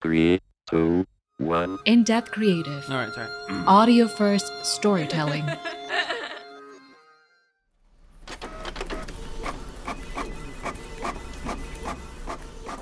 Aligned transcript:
Three, 0.00 0.40
two, 0.64 1.04
one. 1.36 1.76
In 1.84 2.08
depth 2.08 2.32
creative, 2.32 2.88
Alright, 2.88 3.12
sorry. 3.12 3.28
audio 3.68 4.08
first 4.08 4.48
storytelling. 4.64 5.44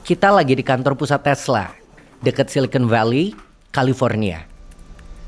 Kita 0.07 0.31
lagi 0.31 0.54
di 0.54 0.62
kantor 0.62 0.95
pusat 0.95 1.27
Tesla, 1.27 1.75
dekat 2.23 2.49
Silicon 2.49 2.87
Valley, 2.87 3.35
California. 3.75 4.46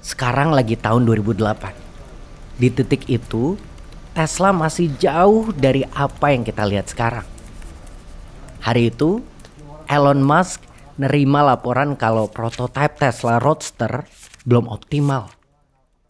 Sekarang 0.00 0.54
lagi 0.54 0.78
tahun 0.78 1.04
2008. 1.04 1.74
Di 2.56 2.70
titik 2.70 3.04
itu, 3.10 3.58
Tesla 4.14 4.54
masih 4.54 4.94
jauh 4.96 5.50
dari 5.52 5.82
apa 5.90 6.32
yang 6.32 6.46
kita 6.46 6.64
lihat 6.64 6.86
sekarang. 6.88 7.26
Hari 8.64 8.94
itu, 8.94 9.20
Elon 9.90 10.22
Musk 10.24 10.69
nerima 11.00 11.40
laporan 11.40 11.96
kalau 11.96 12.28
prototipe 12.28 13.00
Tesla 13.00 13.40
Roadster 13.40 14.04
belum 14.44 14.68
optimal. 14.68 15.32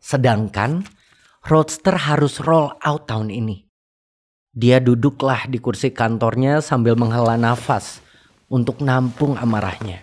Sedangkan 0.03 0.83
Roadster 1.47 1.95
harus 1.95 2.43
roll 2.43 2.75
out 2.83 3.07
tahun 3.07 3.31
ini. 3.31 3.71
Dia 4.51 4.83
duduklah 4.83 5.47
di 5.47 5.63
kursi 5.63 5.95
kantornya 5.95 6.59
sambil 6.59 6.99
menghela 6.99 7.39
nafas 7.39 8.03
untuk 8.51 8.83
nampung 8.83 9.39
amarahnya. 9.39 10.03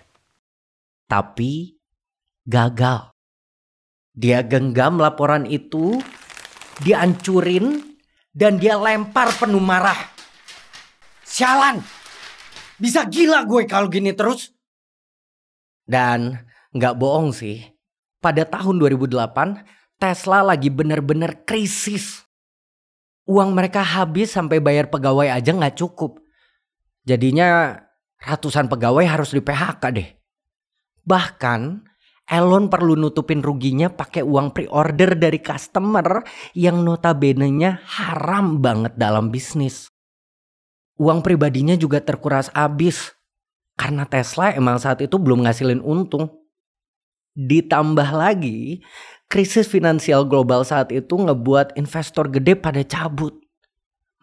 Tapi 1.11 1.75
gagal. 2.47 3.11
Dia 4.17 4.41
genggam 4.41 4.97
laporan 4.97 5.45
itu, 5.45 5.99
dia 6.81 7.03
hancurin, 7.03 7.99
dan 8.33 8.57
dia 8.57 8.79
lempar 8.79 9.29
penuh 9.35 9.61
marah. 9.61 10.09
Sialan! 11.21 11.83
Bisa 12.81 13.05
gila 13.05 13.45
gue 13.45 13.69
kalau 13.69 13.91
gini 13.91 14.15
terus. 14.15 14.56
Dan 15.87 16.35
nggak 16.75 16.99
bohong 16.99 17.31
sih, 17.31 17.63
pada 18.19 18.43
tahun 18.43 18.77
2008 18.77 19.97
Tesla 19.97 20.45
lagi 20.45 20.69
bener-bener 20.69 21.41
krisis. 21.47 22.21
Uang 23.25 23.57
mereka 23.57 23.81
habis 23.81 24.35
sampai 24.35 24.61
bayar 24.61 24.93
pegawai 24.93 25.31
aja 25.31 25.51
nggak 25.55 25.79
cukup. 25.79 26.21
Jadinya 27.07 27.73
ratusan 28.21 28.69
pegawai 28.69 29.07
harus 29.09 29.33
di 29.33 29.41
PHK 29.41 29.83
deh. 29.89 30.09
Bahkan 31.07 31.87
Elon 32.27 32.67
perlu 32.67 32.99
nutupin 32.99 33.39
ruginya 33.39 33.87
pakai 33.87 34.19
uang 34.19 34.51
pre-order 34.51 35.15
dari 35.15 35.39
customer 35.39 36.27
yang 36.51 36.83
notabene-nya 36.83 37.79
haram 37.87 38.59
banget 38.59 38.99
dalam 38.99 39.31
bisnis. 39.31 39.87
Uang 40.99 41.23
pribadinya 41.23 41.79
juga 41.79 42.03
terkuras 42.03 42.51
abis 42.51 43.16
karena 43.77 44.09
Tesla 44.09 44.51
emang 44.57 44.81
saat 44.81 44.99
itu 45.05 45.15
belum 45.21 45.45
ngasilin 45.45 45.85
untung. 45.85 46.33
Ditambah 47.37 48.09
lagi, 48.09 48.81
krisis 49.29 49.69
finansial 49.69 50.25
global 50.25 50.65
saat 50.65 50.89
itu 50.89 51.13
ngebuat 51.13 51.77
investor 51.77 52.25
gede 52.33 52.57
pada 52.57 52.81
cabut. 52.81 53.37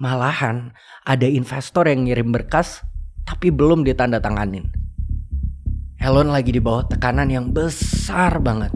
Malahan 0.02 0.74
ada 1.06 1.30
investor 1.30 1.86
yang 1.86 2.10
ngirim 2.10 2.34
berkas 2.34 2.82
tapi 3.22 3.54
belum 3.54 3.86
ditandatanganin. 3.86 4.66
Elon 6.02 6.34
lagi 6.34 6.50
di 6.50 6.58
bawah 6.58 6.84
tekanan 6.90 7.30
yang 7.30 7.54
besar 7.54 8.42
banget. 8.42 8.74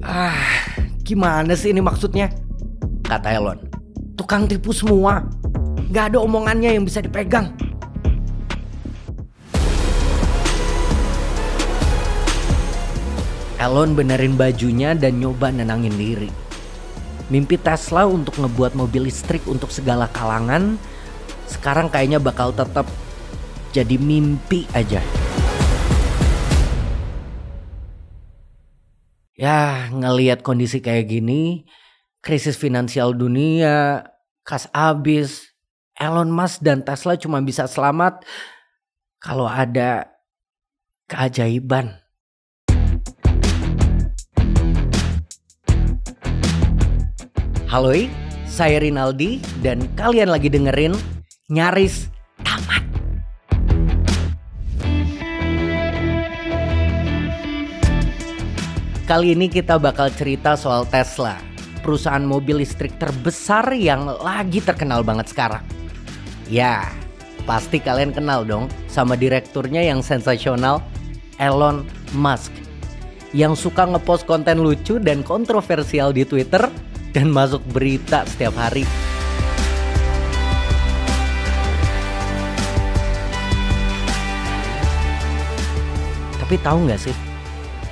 Ah, 0.00 0.38
gimana 1.02 1.58
sih 1.58 1.74
ini 1.74 1.82
maksudnya? 1.82 2.30
Kata 3.02 3.34
Elon. 3.34 3.58
Tukang 4.14 4.46
tipu 4.46 4.70
semua. 4.70 5.26
Gak 5.94 6.10
ada 6.10 6.18
omongannya 6.26 6.74
yang 6.74 6.82
bisa 6.82 6.98
dipegang. 6.98 7.54
Elon 13.62 13.94
benerin 13.94 14.34
bajunya 14.34 14.98
dan 14.98 15.22
nyoba 15.22 15.54
nenangin 15.54 15.94
diri. 15.94 16.26
Mimpi 17.30 17.54
Tesla 17.62 18.10
untuk 18.10 18.42
ngebuat 18.42 18.74
mobil 18.74 19.06
listrik 19.06 19.46
untuk 19.46 19.70
segala 19.70 20.10
kalangan 20.10 20.74
sekarang 21.46 21.86
kayaknya 21.86 22.18
bakal 22.18 22.50
tetap 22.50 22.90
jadi 23.70 23.94
mimpi 23.94 24.66
aja. 24.74 24.98
Ya, 29.38 29.86
ngelihat 29.94 30.42
kondisi 30.42 30.82
kayak 30.82 31.06
gini, 31.06 31.70
krisis 32.18 32.58
finansial 32.58 33.14
dunia, 33.14 34.02
kas 34.42 34.66
abis, 34.74 35.53
Elon 35.94 36.26
Musk 36.26 36.58
dan 36.58 36.82
Tesla 36.82 37.14
cuma 37.14 37.38
bisa 37.38 37.70
selamat 37.70 38.26
kalau 39.22 39.46
ada 39.46 40.10
keajaiban. 41.06 42.02
Halo, 47.70 47.94
saya 48.50 48.82
Rinaldi 48.82 49.38
dan 49.62 49.86
kalian 49.94 50.34
lagi 50.34 50.50
dengerin 50.50 50.98
Nyaris 51.46 52.10
Tamat. 52.42 52.82
Kali 59.06 59.38
ini 59.38 59.46
kita 59.46 59.78
bakal 59.78 60.10
cerita 60.10 60.58
soal 60.58 60.90
Tesla, 60.90 61.38
perusahaan 61.86 62.22
mobil 62.26 62.66
listrik 62.66 62.98
terbesar 62.98 63.70
yang 63.78 64.10
lagi 64.22 64.58
terkenal 64.58 65.06
banget 65.06 65.30
sekarang. 65.30 65.73
Ya, 66.44 66.92
pasti 67.48 67.80
kalian 67.80 68.12
kenal 68.12 68.44
dong 68.44 68.68
sama 68.84 69.16
direkturnya 69.16 69.80
yang 69.80 70.04
sensasional, 70.04 70.84
Elon 71.40 71.88
Musk. 72.12 72.52
Yang 73.32 73.64
suka 73.66 73.88
ngepost 73.88 74.28
konten 74.28 74.60
lucu 74.60 75.00
dan 75.00 75.24
kontroversial 75.24 76.12
di 76.12 76.28
Twitter 76.28 76.68
dan 77.16 77.32
masuk 77.32 77.64
berita 77.72 78.28
setiap 78.28 78.52
hari. 78.60 78.84
Tapi 86.44 86.60
tahu 86.60 86.78
nggak 86.84 87.00
sih? 87.00 87.16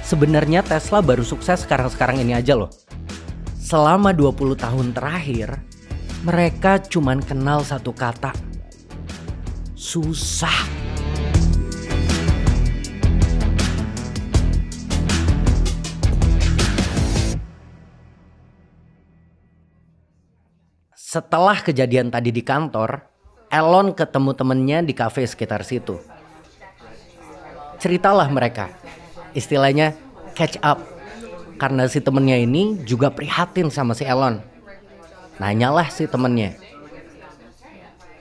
Sebenarnya 0.05 0.61
Tesla 0.61 1.01
baru 1.01 1.25
sukses 1.25 1.65
sekarang-sekarang 1.65 2.21
ini 2.21 2.37
aja 2.37 2.53
loh. 2.53 2.69
Selama 3.57 4.13
20 4.13 4.61
tahun 4.61 4.93
terakhir, 4.93 5.72
mereka 6.23 6.79
cuman 6.79 7.19
kenal 7.19 7.67
satu 7.67 7.91
kata. 7.91 8.31
Susah. 9.75 10.55
Setelah 20.95 21.61
kejadian 21.61 22.09
tadi 22.09 22.31
di 22.33 22.41
kantor, 22.41 23.03
Elon 23.53 23.93
ketemu 23.93 24.31
temennya 24.33 24.79
di 24.81 24.95
kafe 24.97 25.27
sekitar 25.27 25.67
situ. 25.67 26.01
Ceritalah 27.83 28.31
mereka, 28.31 28.71
istilahnya 29.35 29.93
catch 30.39 30.57
up. 30.63 30.79
Karena 31.59 31.85
si 31.91 31.99
temennya 31.99 32.39
ini 32.39 32.81
juga 32.87 33.11
prihatin 33.11 33.69
sama 33.69 33.93
si 33.93 34.07
Elon. 34.07 34.52
Nanyalah 35.41 35.89
si 35.89 36.05
temennya. 36.05 36.59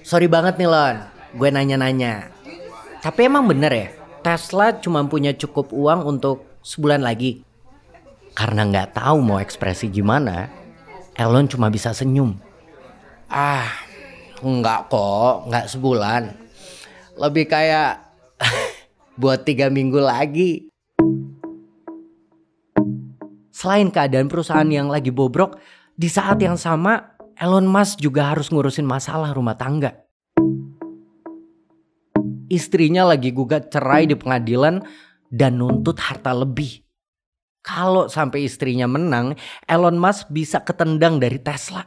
Sorry 0.01 0.31
banget 0.31 0.59
nih 0.59 0.69
Lon, 0.69 0.97
gue 1.35 1.49
nanya-nanya. 1.51 2.31
Tapi 3.01 3.25
emang 3.25 3.49
bener 3.49 3.71
ya, 3.71 3.87
Tesla 4.21 4.77
cuma 4.77 5.01
punya 5.09 5.33
cukup 5.33 5.73
uang 5.73 6.05
untuk 6.05 6.45
sebulan 6.61 7.01
lagi. 7.01 7.41
Karena 8.31 8.63
nggak 8.63 8.95
tahu 8.95 9.17
mau 9.19 9.37
ekspresi 9.41 9.91
gimana, 9.91 10.47
Elon 11.17 11.49
cuma 11.49 11.67
bisa 11.67 11.91
senyum. 11.91 12.37
Ah, 13.27 13.71
enggak 14.39 14.87
kok, 14.87 15.47
enggak 15.47 15.65
sebulan. 15.67 16.23
Lebih 17.19 17.45
kayak 17.45 18.01
buat 19.21 19.43
tiga 19.43 19.67
minggu 19.67 19.99
lagi. 19.99 20.71
Selain 23.53 23.93
keadaan 23.93 24.25
perusahaan 24.25 24.65
yang 24.65 24.89
lagi 24.89 25.13
bobrok, 25.13 25.61
di 26.01 26.09
saat 26.09 26.41
yang 26.41 26.57
sama 26.57 27.13
Elon 27.37 27.69
Musk 27.69 28.01
juga 28.01 28.33
harus 28.33 28.49
ngurusin 28.49 28.89
masalah 28.89 29.37
rumah 29.37 29.53
tangga. 29.53 30.01
Istrinya 32.49 33.05
lagi 33.05 33.29
gugat 33.29 33.69
cerai 33.69 34.09
di 34.09 34.17
pengadilan 34.17 34.81
dan 35.29 35.61
nuntut 35.61 36.01
harta 36.01 36.33
lebih. 36.33 36.81
Kalau 37.61 38.09
sampai 38.09 38.49
istrinya 38.49 38.89
menang, 38.89 39.37
Elon 39.69 40.01
Musk 40.01 40.33
bisa 40.33 40.65
ketendang 40.65 41.21
dari 41.21 41.37
Tesla. 41.37 41.85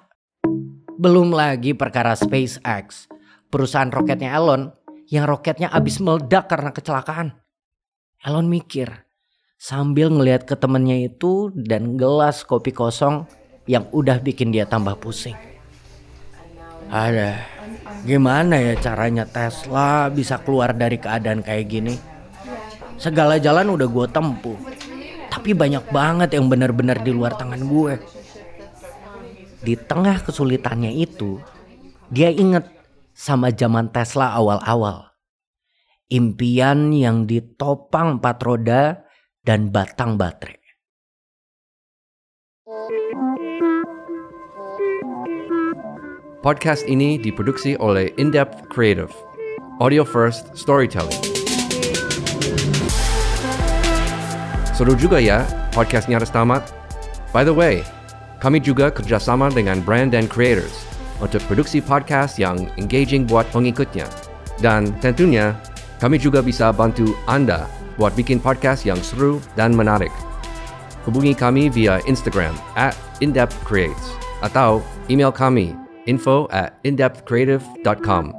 Belum 0.94 1.34
lagi 1.34 1.75
perkara 1.75 2.14
SpaceX, 2.14 3.10
perusahaan 3.50 3.90
roketnya 3.90 4.31
Elon 4.31 4.70
yang 5.10 5.26
roketnya 5.26 5.75
habis 5.75 5.99
meledak 5.99 6.46
karena 6.46 6.70
kecelakaan. 6.70 7.34
Elon 8.22 8.46
mikir 8.46 8.94
sambil 9.58 10.06
ngelihat 10.06 10.46
ke 10.46 10.55
temennya 10.55 11.02
itu 11.02 11.50
dan 11.50 11.99
gelas 11.99 12.46
kopi 12.46 12.70
kosong 12.70 13.26
yang 13.64 13.88
udah 13.93 14.20
bikin 14.20 14.52
dia 14.52 14.69
tambah 14.69 14.96
pusing. 15.00 15.37
Ada, 16.93 17.55
Gimana 18.05 18.61
ya 18.61 18.76
caranya 18.76 19.25
Tesla 19.25 20.12
bisa 20.12 20.37
keluar 20.44 20.76
dari 20.76 21.00
keadaan 21.00 21.40
kayak 21.40 21.66
gini? 21.72 21.96
Segala 23.00 23.40
jalan 23.40 23.72
udah 23.72 23.88
gue 23.88 24.06
tempuh. 24.12 24.58
Tapi 25.32 25.56
banyak 25.56 25.88
banget 25.88 26.37
yang 26.37 26.52
benar-benar 26.52 27.00
di 27.00 27.11
luar 27.11 27.32
tangan 27.32 27.64
gue. 27.64 27.94
Di 29.64 29.75
tengah 29.81 30.20
kesulitannya 30.20 30.93
itu, 30.93 31.40
dia 32.12 32.28
inget 32.28 32.69
sama 33.17 33.49
zaman 33.49 33.88
Tesla 33.88 34.37
awal-awal. 34.37 35.17
Impian 36.12 36.93
yang 36.93 37.25
ditopang 37.25 38.20
empat 38.20 38.37
roda 38.44 38.82
dan 39.40 39.72
batang 39.72 40.20
baterai. 40.20 40.63
Podcast 46.44 46.85
ini 46.85 47.17
diproduksi 47.17 47.73
oleh 47.81 48.12
In-Depth 48.20 48.69
Creative. 48.69 49.08
Audio 49.81 50.05
First 50.05 50.52
Storytelling. 50.52 51.17
Seru 54.76 54.93
juga 54.93 55.17
ya 55.17 55.49
podcastnya 55.73 56.20
harus 56.20 56.29
tamat? 56.29 56.69
By 57.32 57.49
the 57.49 57.56
way, 57.56 57.81
kami 58.44 58.61
juga 58.61 58.93
kerjasama 58.93 59.49
dengan 59.56 59.81
brand 59.81 60.12
dan 60.12 60.29
creators 60.29 60.85
untuk 61.25 61.41
produksi 61.49 61.81
podcast 61.81 62.37
yang 62.37 62.69
engaging 62.76 63.25
buat 63.25 63.49
pengikutnya. 63.49 64.05
Dan 64.61 64.93
tentunya, 65.00 65.56
kami 65.96 66.20
juga 66.20 66.44
bisa 66.44 66.76
bantu 66.76 67.17
Anda 67.25 67.64
buat 67.96 68.12
bikin 68.20 68.37
podcast 68.37 68.85
yang 68.85 69.00
seru 69.00 69.41
dan 69.56 69.73
menarik. 69.73 70.12
Hubungi 71.08 71.32
kami 71.32 71.73
via 71.73 72.05
Instagram 72.05 72.52
at 72.76 72.93
indepthcreates 73.25 74.12
atau 74.44 74.85
email 75.08 75.32
kami 75.32 75.73
info 76.05 76.49
at 76.53 76.77
indepthcreative.com. 76.85 78.33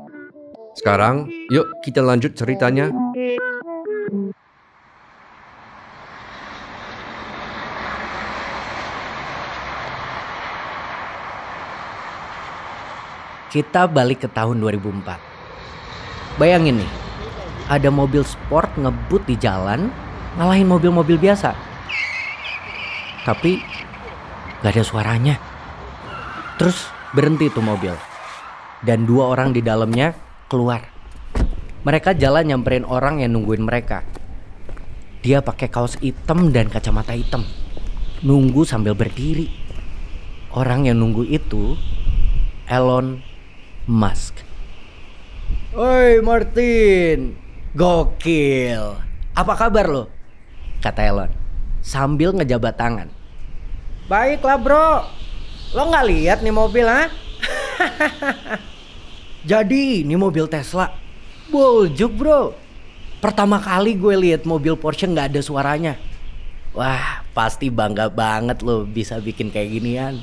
Sekarang, 0.75 1.31
yuk 1.49 1.65
kita 1.81 2.03
lanjut 2.03 2.35
ceritanya. 2.35 2.91
Kita 13.49 13.87
balik 13.87 14.27
ke 14.27 14.29
tahun 14.29 14.59
2004. 14.59 15.15
Bayangin 16.35 16.83
nih, 16.83 16.91
ada 17.71 17.87
mobil 17.87 18.19
sport 18.27 18.67
ngebut 18.75 19.23
di 19.23 19.39
jalan, 19.39 19.87
ngalahin 20.35 20.67
mobil-mobil 20.67 21.15
biasa. 21.15 21.55
Tapi 23.23 23.63
gak 24.59 24.75
ada 24.75 24.83
suaranya. 24.83 25.39
Terus 26.59 26.94
berhenti 27.15 27.47
tuh 27.47 27.63
mobil. 27.63 27.95
Dan 28.83 29.07
dua 29.07 29.31
orang 29.31 29.55
di 29.55 29.63
dalamnya 29.63 30.13
keluar. 30.51 30.83
Mereka 31.87 32.19
jalan 32.19 32.51
nyamperin 32.51 32.83
orang 32.83 33.23
yang 33.23 33.31
nungguin 33.33 33.63
mereka. 33.63 34.03
Dia 35.23 35.39
pakai 35.41 35.71
kaos 35.71 35.95
hitam 36.03 36.51
dan 36.51 36.67
kacamata 36.67 37.15
hitam. 37.15 37.47
Nunggu 38.21 38.67
sambil 38.67 38.93
berdiri. 38.93 39.47
Orang 40.51 40.85
yang 40.85 40.99
nunggu 40.99 41.23
itu 41.25 41.79
Elon 42.67 43.23
Musk. 43.87 44.43
Oi 45.73 46.19
Martin, 46.19 47.39
gokil. 47.73 48.99
Apa 49.33 49.53
kabar 49.55 49.87
lo? 49.87 50.03
Kata 50.83 51.01
Elon 51.01 51.45
sambil 51.85 52.33
ngejabat 52.33 52.73
tangan. 52.73 53.07
Baiklah 54.09 54.57
bro, 54.57 55.05
lo 55.75 55.91
nggak 55.91 56.07
lihat 56.07 56.37
nih 56.39 56.55
mobil 56.55 56.87
ha? 56.87 57.11
Jadi 59.51 60.07
ini 60.07 60.15
mobil 60.15 60.47
Tesla, 60.47 60.87
boljuk 61.51 62.15
bro. 62.15 62.55
Pertama 63.19 63.59
kali 63.59 63.99
gue 63.99 64.15
lihat 64.15 64.47
mobil 64.47 64.79
Porsche 64.79 65.11
nggak 65.11 65.35
ada 65.35 65.41
suaranya. 65.43 65.99
Wah, 66.71 67.27
pasti 67.35 67.67
bangga 67.67 68.07
banget 68.07 68.63
lo 68.63 68.87
bisa 68.87 69.19
bikin 69.19 69.51
kayak 69.51 69.75
ginian. 69.75 70.15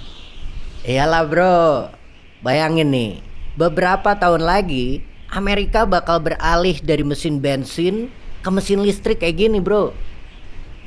Iyalah 0.88 1.25
bro, 1.28 1.93
bayangin 2.40 2.88
nih, 2.88 3.12
beberapa 3.55 4.16
tahun 4.16 4.43
lagi 4.43 5.05
Amerika 5.28 5.84
bakal 5.84 6.20
beralih 6.25 6.81
dari 6.81 7.05
mesin 7.05 7.38
bensin 7.38 8.08
ke 8.40 8.48
mesin 8.48 8.81
listrik 8.81 9.20
kayak 9.20 9.37
gini 9.37 9.60
bro. 9.60 9.93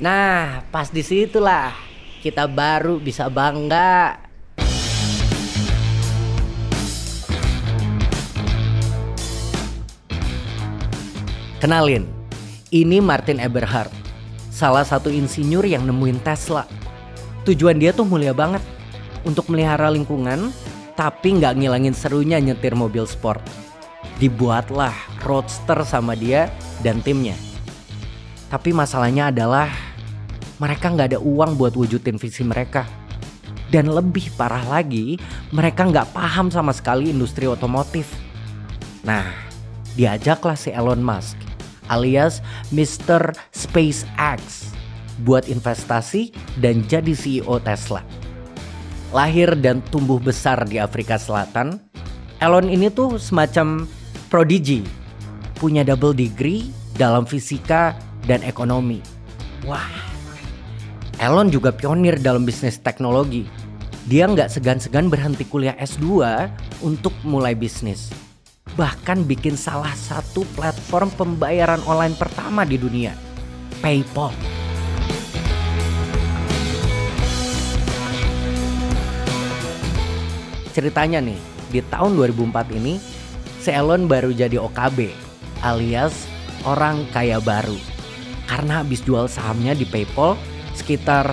Nah, 0.02 0.66
pas 0.74 0.90
di 0.90 1.00
situlah 1.00 1.72
kita 2.20 2.50
baru 2.50 2.98
bisa 2.98 3.30
bangga. 3.30 4.25
Kenalin, 11.56 12.04
ini 12.68 13.00
Martin 13.00 13.40
Eberhard, 13.40 13.88
salah 14.52 14.84
satu 14.84 15.08
insinyur 15.08 15.64
yang 15.64 15.88
nemuin 15.88 16.20
Tesla. 16.20 16.68
Tujuan 17.48 17.80
dia 17.80 17.96
tuh 17.96 18.04
mulia 18.04 18.36
banget, 18.36 18.60
untuk 19.24 19.48
melihara 19.48 19.88
lingkungan, 19.88 20.52
tapi 21.00 21.40
nggak 21.40 21.56
ngilangin 21.56 21.96
serunya 21.96 22.36
nyetir 22.44 22.76
mobil 22.76 23.08
sport. 23.08 23.40
Dibuatlah 24.20 24.92
Roadster 25.24 25.80
sama 25.88 26.12
dia 26.12 26.52
dan 26.84 27.00
timnya. 27.00 27.40
Tapi 28.52 28.76
masalahnya 28.76 29.32
adalah 29.32 29.72
mereka 30.60 30.92
nggak 30.92 31.16
ada 31.16 31.20
uang 31.24 31.56
buat 31.56 31.72
wujudin 31.72 32.20
visi 32.20 32.44
mereka. 32.44 32.84
Dan 33.72 33.88
lebih 33.88 34.28
parah 34.36 34.62
lagi, 34.68 35.16
mereka 35.56 35.88
nggak 35.88 36.12
paham 36.12 36.52
sama 36.52 36.76
sekali 36.76 37.08
industri 37.08 37.48
otomotif. 37.48 38.12
Nah, 39.08 39.24
diajaklah 39.96 40.52
si 40.52 40.68
Elon 40.68 41.00
Musk 41.00 41.45
alias 41.88 42.44
Mr. 42.74 43.34
SpaceX 43.54 44.72
buat 45.24 45.48
investasi 45.48 46.34
dan 46.60 46.84
jadi 46.84 47.16
CEO 47.16 47.56
Tesla. 47.62 48.04
Lahir 49.14 49.54
dan 49.56 49.80
tumbuh 49.88 50.20
besar 50.20 50.66
di 50.66 50.76
Afrika 50.82 51.16
Selatan, 51.16 51.80
Elon 52.42 52.68
ini 52.68 52.92
tuh 52.92 53.16
semacam 53.16 53.88
prodigy, 54.28 54.84
punya 55.56 55.86
double 55.86 56.12
degree 56.12 56.68
dalam 57.00 57.24
fisika 57.24 57.96
dan 58.28 58.44
ekonomi. 58.44 59.00
Wah, 59.64 59.88
Elon 61.16 61.48
juga 61.48 61.72
pionir 61.72 62.20
dalam 62.20 62.44
bisnis 62.44 62.76
teknologi. 62.76 63.48
Dia 64.06 64.28
nggak 64.28 64.52
segan-segan 64.52 65.08
berhenti 65.08 65.48
kuliah 65.48 65.74
S2 65.80 66.22
untuk 66.84 67.16
mulai 67.24 67.56
bisnis. 67.56 68.25
Bahkan 68.76 69.24
bikin 69.24 69.56
salah 69.56 69.96
satu 69.96 70.44
platform 70.52 71.08
pembayaran 71.16 71.80
online 71.88 72.12
pertama 72.12 72.60
di 72.68 72.76
dunia, 72.76 73.16
PayPal. 73.80 74.36
Ceritanya 80.76 81.24
nih, 81.24 81.40
di 81.72 81.80
tahun 81.88 82.20
2004 82.20 82.76
ini, 82.76 83.00
si 83.64 83.72
baru 83.72 84.28
jadi 84.36 84.60
OKB 84.60 85.08
alias 85.64 86.28
orang 86.68 87.08
kaya 87.16 87.40
baru. 87.40 87.80
Karena 88.44 88.84
habis 88.84 89.00
jual 89.00 89.24
sahamnya 89.24 89.72
di 89.72 89.88
PayPal 89.88 90.36
sekitar 90.76 91.32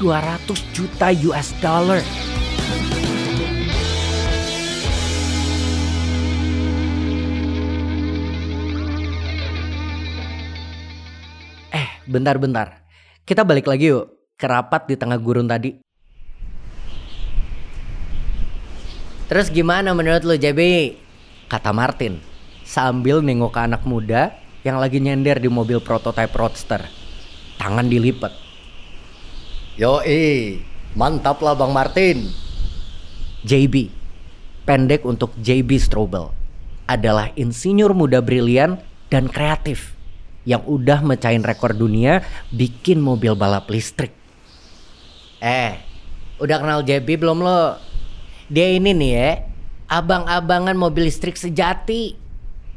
200 0.00 0.48
juta 0.72 1.12
US 1.28 1.52
dollar. 1.60 2.00
Eh, 12.10 12.18
bentar-bentar. 12.18 12.82
Kita 13.22 13.46
balik 13.46 13.70
lagi 13.70 13.94
yuk 13.94 14.10
ke 14.34 14.50
rapat 14.50 14.90
di 14.90 14.98
tengah 14.98 15.14
gurun 15.22 15.46
tadi. 15.46 15.78
Terus 19.30 19.46
gimana 19.46 19.94
menurut 19.94 20.26
lo 20.26 20.34
JB? 20.34 20.90
Kata 21.46 21.70
Martin 21.70 22.18
sambil 22.66 23.22
nengok 23.22 23.54
ke 23.54 23.60
anak 23.62 23.86
muda 23.86 24.34
yang 24.66 24.82
lagi 24.82 24.98
nyender 24.98 25.38
di 25.38 25.46
mobil 25.46 25.78
prototipe 25.78 26.34
Roadster. 26.34 26.82
Tangan 27.62 27.86
dilipat. 27.86 28.34
Yoi, 29.78 30.58
mantap 30.98 31.38
lah 31.46 31.54
Bang 31.54 31.70
Martin. 31.70 32.26
JB, 33.46 33.86
pendek 34.66 35.06
untuk 35.06 35.30
JB 35.38 35.78
Strobel, 35.78 36.34
adalah 36.90 37.30
insinyur 37.38 37.94
muda 37.94 38.18
brilian 38.18 38.82
dan 39.08 39.30
kreatif 39.30 39.99
yang 40.48 40.64
udah 40.64 41.04
mecahin 41.04 41.44
rekor 41.44 41.76
dunia 41.76 42.24
bikin 42.52 43.00
mobil 43.00 43.36
balap 43.36 43.68
listrik. 43.68 44.12
Eh, 45.40 45.80
udah 46.40 46.56
kenal 46.60 46.80
JB 46.84 47.20
belum 47.20 47.40
lo? 47.44 47.76
Dia 48.50 48.76
ini 48.76 48.92
nih 48.92 49.12
ya, 49.14 49.30
abang-abangan 49.88 50.76
mobil 50.76 51.08
listrik 51.08 51.36
sejati. 51.36 52.18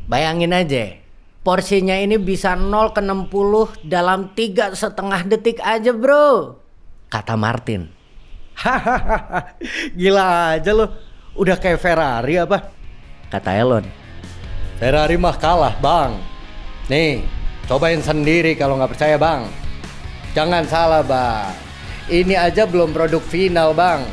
Bayangin 0.04 0.52
aja, 0.52 1.00
porsinya 1.42 1.96
ini 1.96 2.20
bisa 2.20 2.56
0 2.56 2.92
ke 2.92 3.00
60 3.00 3.88
dalam 3.88 4.36
tiga 4.36 4.76
setengah 4.76 5.24
detik 5.24 5.64
aja 5.64 5.96
bro. 5.96 6.60
Kata 7.08 7.40
Martin. 7.40 7.88
Hahaha, 8.54 9.58
gila 9.98 10.60
aja 10.60 10.72
lo. 10.76 10.92
Udah 11.34 11.58
kayak 11.58 11.82
Ferrari 11.82 12.38
apa? 12.38 12.84
kata 13.34 13.50
Elon. 13.58 13.86
Ferrari 14.78 15.18
mah 15.18 15.34
kalah 15.42 15.74
bang. 15.82 16.22
Nih, 16.86 17.26
cobain 17.68 18.04
sendiri 18.04 18.54
kalau 18.60 18.76
nggak 18.80 18.94
percaya 18.96 19.16
bang. 19.16 19.48
Jangan 20.34 20.64
salah 20.66 21.04
bang. 21.06 21.54
Ini 22.12 22.36
aja 22.36 22.68
belum 22.68 22.92
produk 22.92 23.24
final 23.24 23.72
bang. 23.72 24.04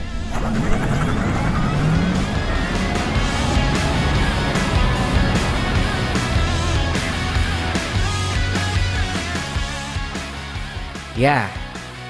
Ya, 11.21 11.53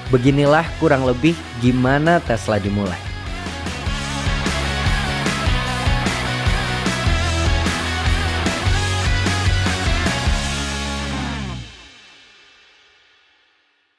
beginilah 0.07 0.63
kurang 0.79 1.03
lebih 1.03 1.35
gimana 1.59 2.23
Tesla 2.23 2.55
dimulai. 2.55 3.10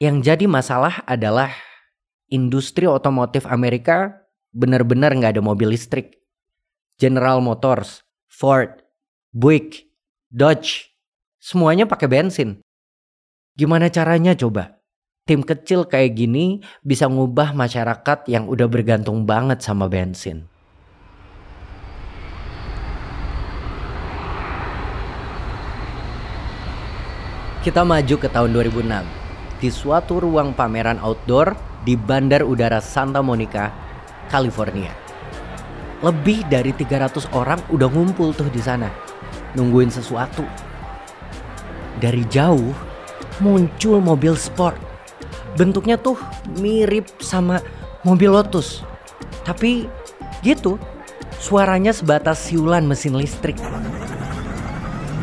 Yang 0.03 0.35
jadi 0.35 0.51
masalah 0.51 0.99
adalah 1.07 1.55
industri 2.27 2.83
otomotif 2.83 3.47
Amerika 3.47 4.11
benar-benar 4.51 5.15
nggak 5.15 5.39
ada 5.39 5.43
mobil 5.43 5.71
listrik. 5.71 6.19
General 6.99 7.39
Motors, 7.39 8.03
Ford, 8.27 8.83
Buick, 9.31 9.87
Dodge, 10.27 10.91
semuanya 11.39 11.87
pakai 11.87 12.11
bensin. 12.11 12.59
Gimana 13.55 13.87
caranya 13.87 14.35
coba? 14.35 14.75
Tim 15.23 15.39
kecil 15.39 15.87
kayak 15.87 16.19
gini 16.19 16.59
bisa 16.83 17.07
ngubah 17.07 17.55
masyarakat 17.55 18.27
yang 18.27 18.51
udah 18.51 18.67
bergantung 18.67 19.23
banget 19.23 19.63
sama 19.63 19.87
bensin. 19.87 20.51
Kita 27.63 27.87
maju 27.87 28.15
ke 28.19 28.27
tahun 28.27 28.51
2006 28.51 29.22
di 29.63 29.71
suatu 29.71 30.19
ruang 30.19 30.51
pameran 30.51 30.99
outdoor 30.99 31.55
di 31.87 31.95
Bandar 31.95 32.43
Udara 32.43 32.83
Santa 32.83 33.23
Monica, 33.23 33.71
California. 34.27 34.91
Lebih 36.03 36.43
dari 36.51 36.75
300 36.75 37.31
orang 37.31 37.63
udah 37.71 37.87
ngumpul 37.87 38.35
tuh 38.35 38.51
di 38.51 38.59
sana, 38.59 38.91
nungguin 39.55 39.87
sesuatu. 39.87 40.43
Dari 41.95 42.27
jauh 42.27 42.75
muncul 43.39 44.03
mobil 44.03 44.35
sport. 44.35 44.75
Bentuknya 45.55 45.95
tuh 45.95 46.19
mirip 46.59 47.07
sama 47.23 47.63
mobil 48.03 48.35
Lotus. 48.35 48.83
Tapi 49.47 49.87
gitu, 50.43 50.75
suaranya 51.39 51.95
sebatas 51.95 52.51
siulan 52.51 52.83
mesin 52.83 53.15
listrik. 53.15 53.55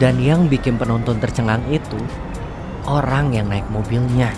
Dan 0.00 0.16
yang 0.16 0.48
bikin 0.48 0.80
penonton 0.80 1.20
tercengang 1.20 1.60
itu 1.68 2.00
orang 2.90 3.30
yang 3.30 3.46
naik 3.46 3.66
mobilnya. 3.70 4.34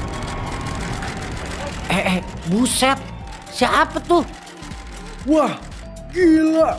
Eh, 1.89 2.21
eh, 2.21 2.21
buset. 2.53 3.01
Siapa 3.49 3.97
tuh? 4.05 4.25
Wah, 5.25 5.57
gila. 6.13 6.77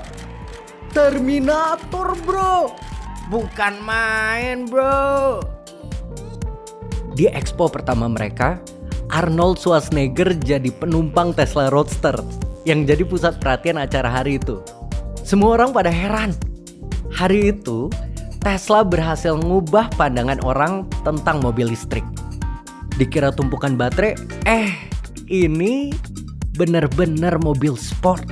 Terminator, 0.94 2.14
bro. 2.22 2.78
Bukan 3.34 3.82
main, 3.82 4.70
bro. 4.70 5.42
Di 7.18 7.30
expo 7.30 7.70
pertama 7.70 8.06
mereka, 8.06 8.62
Arnold 9.10 9.62
Schwarzenegger 9.62 10.34
jadi 10.38 10.70
penumpang 10.74 11.34
Tesla 11.34 11.70
Roadster 11.70 12.18
yang 12.66 12.86
jadi 12.86 13.06
pusat 13.06 13.38
perhatian 13.38 13.78
acara 13.78 14.10
hari 14.10 14.42
itu. 14.42 14.62
Semua 15.22 15.62
orang 15.62 15.70
pada 15.74 15.94
heran. 15.94 16.34
Hari 17.14 17.54
itu, 17.54 17.94
Tesla 18.44 18.84
berhasil 18.84 19.40
ngubah 19.40 19.96
pandangan 19.96 20.44
orang 20.44 20.84
tentang 21.08 21.40
mobil 21.40 21.72
listrik. 21.72 22.04
Dikira 23.00 23.32
tumpukan 23.32 23.80
baterai, 23.80 24.20
eh 24.44 24.68
ini 25.32 25.96
benar-benar 26.60 27.40
mobil 27.40 27.80
sport. 27.80 28.28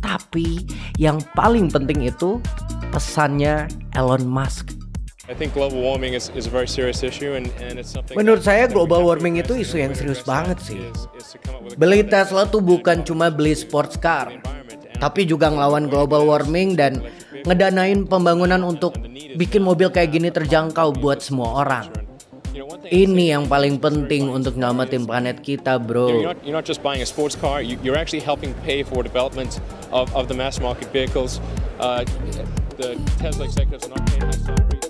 Tapi 0.00 0.64
yang 0.96 1.20
paling 1.36 1.68
penting 1.68 2.08
itu 2.08 2.40
pesannya 2.88 3.68
Elon 3.92 4.24
Musk. 4.24 4.72
I 5.28 5.36
think 5.36 5.52
global 5.52 5.84
warming 5.84 6.16
is, 6.16 6.32
is 6.32 6.48
a 6.48 6.52
very 6.54 6.70
serious 6.70 7.04
issue 7.04 7.36
and, 7.36 7.52
and 7.60 7.76
it's 7.76 7.92
something 7.92 8.16
Menurut 8.16 8.48
saya 8.48 8.64
global 8.64 9.04
warming 9.04 9.36
itu 9.36 9.60
isu 9.60 9.76
yang 9.76 9.92
serius 9.92 10.24
banget 10.24 10.56
sih. 10.64 10.80
Beli 11.76 12.00
Tesla 12.00 12.48
tuh 12.48 12.64
bukan 12.64 13.04
cuma 13.04 13.28
beli 13.28 13.52
sports 13.52 14.00
car, 14.00 14.32
tapi 14.96 15.28
juga 15.28 15.52
ngelawan 15.52 15.86
global 15.86 16.24
warming 16.24 16.74
dan 16.74 17.04
ngedanain 17.44 18.08
pembangunan 18.08 18.64
untuk 18.64 18.96
bikin 19.36 19.62
mobil 19.62 19.92
kayak 19.92 20.16
gini 20.16 20.28
terjangkau 20.32 20.96
buat 20.96 21.20
semua 21.20 21.62
orang. 21.62 21.86
Ini 22.86 23.34
yang 23.36 23.50
paling 23.50 23.82
penting 23.82 24.30
untuk 24.30 24.54
nyelamatin 24.54 25.04
planet 25.04 25.42
kita, 25.42 25.76
you're 25.76 25.84
bro. 25.84 26.08
not, 26.22 26.38
you're 26.46 26.54
not 26.54 26.64
just 26.64 26.80
buying 26.80 27.02
a 27.02 27.08
sports 27.08 27.34
car, 27.34 27.58
you, 27.58 27.76
you're 27.82 27.98
actually 27.98 28.22
helping 28.22 28.54
pay 28.62 28.86
for 28.86 29.02
development 29.02 29.58
of, 29.90 30.08
of 30.14 30.30
the 30.30 30.34
mass 30.34 30.62
market 30.62 30.88
vehicles. 30.94 31.42
Uh, 31.82 32.06
the 32.78 32.94
Tesla 33.18 33.44
executives 33.44 33.90
are 33.90 33.92
not 33.92 34.06
paid 34.06 34.22
high 34.22 34.38
salaries. 34.40 34.86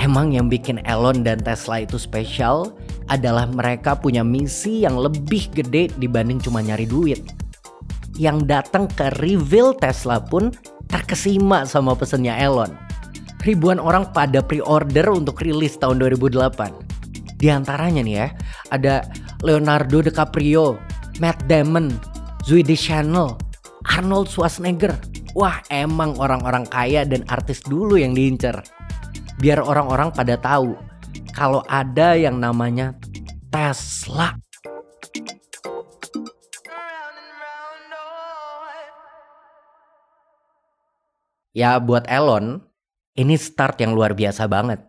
Emang 0.00 0.32
yang 0.32 0.48
bikin 0.48 0.80
Elon 0.88 1.20
dan 1.20 1.44
Tesla 1.44 1.84
itu 1.84 2.00
spesial 2.00 2.72
adalah 3.08 3.48
mereka 3.48 3.96
punya 3.96 4.20
misi 4.24 4.84
yang 4.84 4.96
lebih 5.00 5.52
gede 5.52 5.92
dibanding 5.96 6.40
cuma 6.40 6.60
nyari 6.60 6.84
duit. 6.84 7.20
Yang 8.16 8.48
datang 8.48 8.84
ke 8.88 9.12
reveal 9.20 9.76
Tesla 9.76 10.20
pun 10.20 10.52
terkesima 10.88 11.64
sama 11.68 11.96
pesennya 11.96 12.36
Elon. 12.36 12.72
Ribuan 13.44 13.78
orang 13.78 14.10
pada 14.10 14.42
pre-order 14.42 15.08
untuk 15.14 15.40
rilis 15.40 15.78
tahun 15.78 16.02
2008. 16.02 17.38
Di 17.38 17.48
antaranya 17.48 18.02
nih 18.02 18.16
ya, 18.18 18.28
ada 18.74 19.06
Leonardo 19.46 20.02
DiCaprio, 20.02 20.74
Matt 21.22 21.46
Damon, 21.46 21.94
Zoe 22.42 22.66
Deschanel, 22.66 23.38
Arnold 23.86 24.26
Schwarzenegger. 24.26 24.98
Wah, 25.38 25.62
emang 25.70 26.18
orang-orang 26.18 26.66
kaya 26.66 27.06
dan 27.06 27.22
artis 27.30 27.62
dulu 27.62 27.94
yang 27.94 28.10
diincer 28.10 28.58
biar 29.38 29.62
orang-orang 29.62 30.10
pada 30.10 30.34
tahu 30.34 30.74
kalau 31.38 31.62
ada 31.70 32.18
yang 32.18 32.42
namanya 32.42 32.98
Tesla. 33.46 34.34
Ya 41.54 41.78
buat 41.78 42.10
Elon, 42.10 42.66
ini 43.14 43.38
start 43.38 43.78
yang 43.78 43.94
luar 43.94 44.18
biasa 44.18 44.50
banget. 44.50 44.82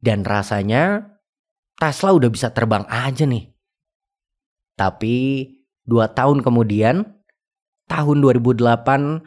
Dan 0.00 0.24
rasanya 0.24 1.04
Tesla 1.76 2.16
udah 2.16 2.32
bisa 2.32 2.48
terbang 2.48 2.88
aja 2.88 3.28
nih. 3.28 3.52
Tapi 4.80 5.16
dua 5.84 6.08
tahun 6.08 6.40
kemudian, 6.40 7.04
tahun 7.92 8.16
2008, 8.24 9.20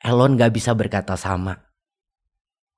Elon 0.00 0.32
gak 0.40 0.52
bisa 0.56 0.72
berkata 0.72 1.12
sama. 1.20 1.60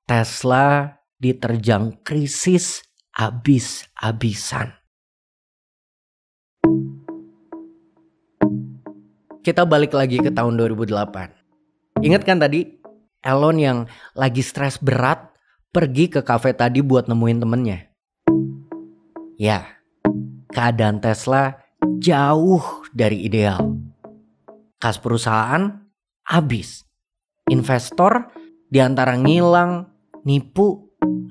Tesla 0.06 0.98
diterjang 1.22 2.02
krisis 2.02 2.91
abis-abisan. 3.16 4.72
Kita 9.42 9.66
balik 9.66 9.92
lagi 9.92 10.22
ke 10.22 10.30
tahun 10.30 10.54
2008. 10.54 12.02
Ingat 12.02 12.22
kan 12.22 12.38
tadi 12.38 12.78
Elon 13.22 13.58
yang 13.58 13.78
lagi 14.18 14.42
stres 14.42 14.78
berat 14.78 15.30
pergi 15.70 16.10
ke 16.10 16.22
kafe 16.22 16.54
tadi 16.54 16.82
buat 16.82 17.06
nemuin 17.06 17.38
temennya. 17.42 17.78
Ya, 19.38 19.82
keadaan 20.50 21.02
Tesla 21.02 21.58
jauh 21.98 22.86
dari 22.94 23.26
ideal. 23.26 23.78
Kas 24.78 24.98
perusahaan 24.98 25.86
habis. 26.26 26.86
Investor 27.50 28.30
di 28.70 28.78
antara 28.78 29.18
ngilang, 29.18 29.90
nipu, 30.22 30.81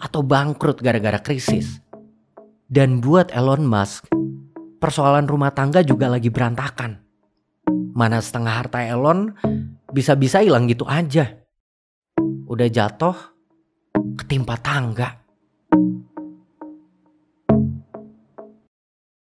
atau 0.02 0.22
bangkrut 0.26 0.84
gara-gara 0.84 1.22
krisis. 1.22 1.80
Dan 2.72 3.04
buat 3.04 3.36
Elon 3.36 3.68
Musk, 3.68 4.08
persoalan 4.80 5.28
rumah 5.28 5.52
tangga 5.52 5.84
juga 5.84 6.08
lagi 6.08 6.32
berantakan. 6.32 7.04
Mana 7.92 8.24
setengah 8.24 8.54
harta 8.56 8.80
Elon 8.84 9.36
bisa-bisa 9.92 10.40
hilang 10.40 10.72
gitu 10.72 10.88
aja. 10.88 11.28
Udah 12.48 12.68
jatuh, 12.72 13.16
ketimpa 14.16 14.56
tangga. 14.60 15.20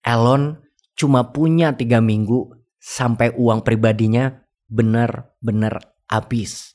Elon 0.02 0.58
cuma 0.98 1.30
punya 1.34 1.74
tiga 1.74 1.98
minggu 2.02 2.54
sampai 2.82 3.34
uang 3.38 3.62
pribadinya 3.62 4.34
bener-bener 4.70 5.78
habis. 6.10 6.74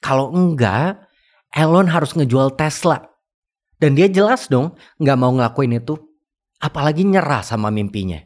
Kalau 0.00 0.32
enggak, 0.32 1.08
Elon 1.54 1.86
harus 1.86 2.18
ngejual 2.18 2.58
Tesla. 2.58 3.14
Dan 3.78 3.94
dia 3.94 4.10
jelas 4.10 4.50
dong 4.50 4.74
nggak 4.98 5.18
mau 5.18 5.30
ngelakuin 5.30 5.78
itu. 5.78 5.94
Apalagi 6.58 7.06
nyerah 7.06 7.46
sama 7.46 7.70
mimpinya. 7.70 8.18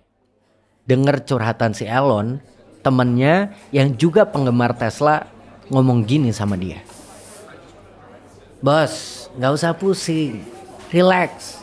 denger 0.88 1.20
curhatan 1.28 1.76
si 1.76 1.84
Elon, 1.84 2.40
temennya 2.80 3.52
yang 3.68 3.92
juga 3.92 4.24
penggemar 4.24 4.72
Tesla 4.72 5.28
ngomong 5.68 6.00
gini 6.08 6.32
sama 6.32 6.56
dia. 6.56 6.80
Bos, 8.64 9.28
gak 9.36 9.52
usah 9.52 9.76
pusing, 9.76 10.40
relax. 10.88 11.60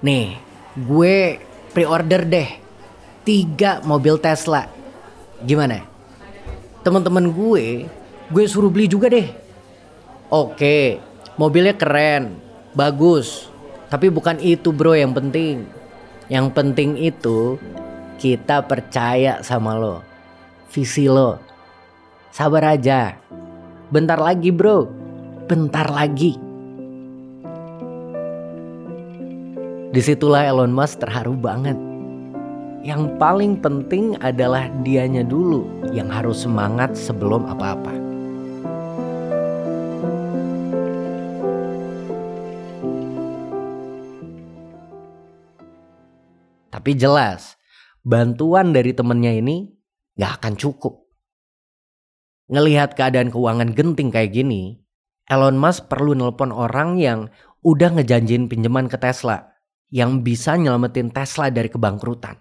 Nih, 0.00 0.40
gue 0.80 1.38
pre-order 1.76 2.24
deh 2.24 2.50
tiga 3.22 3.84
mobil 3.84 4.16
Tesla. 4.16 4.64
Gimana? 5.44 5.84
Teman-teman 6.80 7.28
gue, 7.28 7.84
gue 8.32 8.44
suruh 8.48 8.72
beli 8.72 8.88
juga 8.88 9.12
deh. 9.12 9.43
Oke, 10.32 11.04
mobilnya 11.36 11.76
keren, 11.76 12.40
bagus. 12.72 13.52
Tapi 13.92 14.08
bukan 14.08 14.40
itu 14.40 14.72
bro 14.72 14.96
yang 14.96 15.12
penting. 15.12 15.68
Yang 16.32 16.46
penting 16.56 16.96
itu 16.96 17.60
kita 18.16 18.64
percaya 18.64 19.44
sama 19.44 19.76
lo. 19.76 20.00
Visi 20.72 21.04
lo. 21.06 21.36
Sabar 22.32 22.74
aja. 22.74 23.20
Bentar 23.92 24.16
lagi 24.16 24.48
bro. 24.48 24.88
Bentar 25.44 25.92
lagi. 25.92 26.34
Di 29.94 30.00
situlah 30.02 30.42
Elon 30.42 30.74
Musk 30.74 31.04
terharu 31.04 31.38
banget. 31.38 31.78
Yang 32.82 33.14
paling 33.16 33.60
penting 33.62 34.18
adalah 34.18 34.66
dianya 34.82 35.22
dulu 35.22 35.68
yang 35.94 36.10
harus 36.10 36.42
semangat 36.42 36.98
sebelum 36.98 37.46
apa-apa. 37.46 38.03
Tapi 46.84 47.00
jelas, 47.00 47.56
bantuan 48.04 48.76
dari 48.76 48.92
temennya 48.92 49.32
ini 49.32 49.72
gak 50.20 50.36
akan 50.36 50.52
cukup. 50.60 51.08
Ngelihat 52.52 52.92
keadaan 52.92 53.32
keuangan 53.32 53.72
genting 53.72 54.12
kayak 54.12 54.36
gini, 54.36 54.84
Elon 55.24 55.56
Musk 55.56 55.88
perlu 55.88 56.12
nelpon 56.12 56.52
orang 56.52 57.00
yang 57.00 57.32
udah 57.64 57.96
ngejanjin 57.96 58.52
pinjaman 58.52 58.92
ke 58.92 59.00
Tesla 59.00 59.56
yang 59.88 60.20
bisa 60.20 60.60
nyelamatin 60.60 61.08
Tesla 61.08 61.48
dari 61.48 61.72
kebangkrutan. 61.72 62.36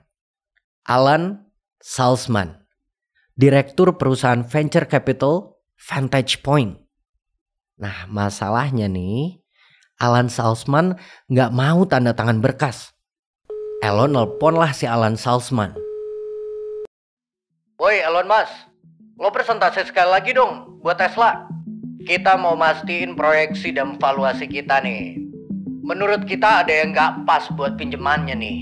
Alan 0.91 1.47
Salzman, 1.79 2.67
Direktur 3.39 3.95
Perusahaan 3.95 4.43
Venture 4.43 4.91
Capital 4.91 5.55
Vantage 5.79 6.43
Point. 6.43 6.83
Nah 7.79 8.11
masalahnya 8.11 8.91
nih, 8.91 9.39
Alan 10.03 10.27
Salzman 10.27 10.99
nggak 11.31 11.51
mau 11.55 11.87
tanda 11.87 12.11
tangan 12.11 12.43
berkas. 12.43 12.92
Elon 13.83 14.15
nelpon 14.15 14.55
lah 14.55 14.71
si 14.71 14.87
Alan 14.87 15.19
Salzman. 15.19 15.75
Woi 17.75 17.99
Elon 17.99 18.31
Mas, 18.31 18.47
lo 19.19 19.27
presentasi 19.27 19.83
sekali 19.83 20.07
lagi 20.07 20.31
dong 20.31 20.79
buat 20.79 20.95
Tesla. 20.95 21.43
Kita 22.07 22.39
mau 22.39 22.55
mastiin 22.55 23.11
proyeksi 23.11 23.75
dan 23.75 23.99
valuasi 23.99 24.47
kita 24.47 24.79
nih. 24.79 25.19
Menurut 25.83 26.23
kita 26.23 26.63
ada 26.63 26.71
yang 26.71 26.95
nggak 26.95 27.27
pas 27.27 27.43
buat 27.59 27.75
pinjamannya 27.75 28.39
nih. 28.39 28.59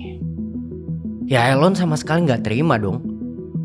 Ya 1.30 1.54
Elon 1.54 1.78
sama 1.78 2.02
sekali 2.02 2.26
nggak 2.26 2.42
terima 2.42 2.82
dong. 2.82 3.06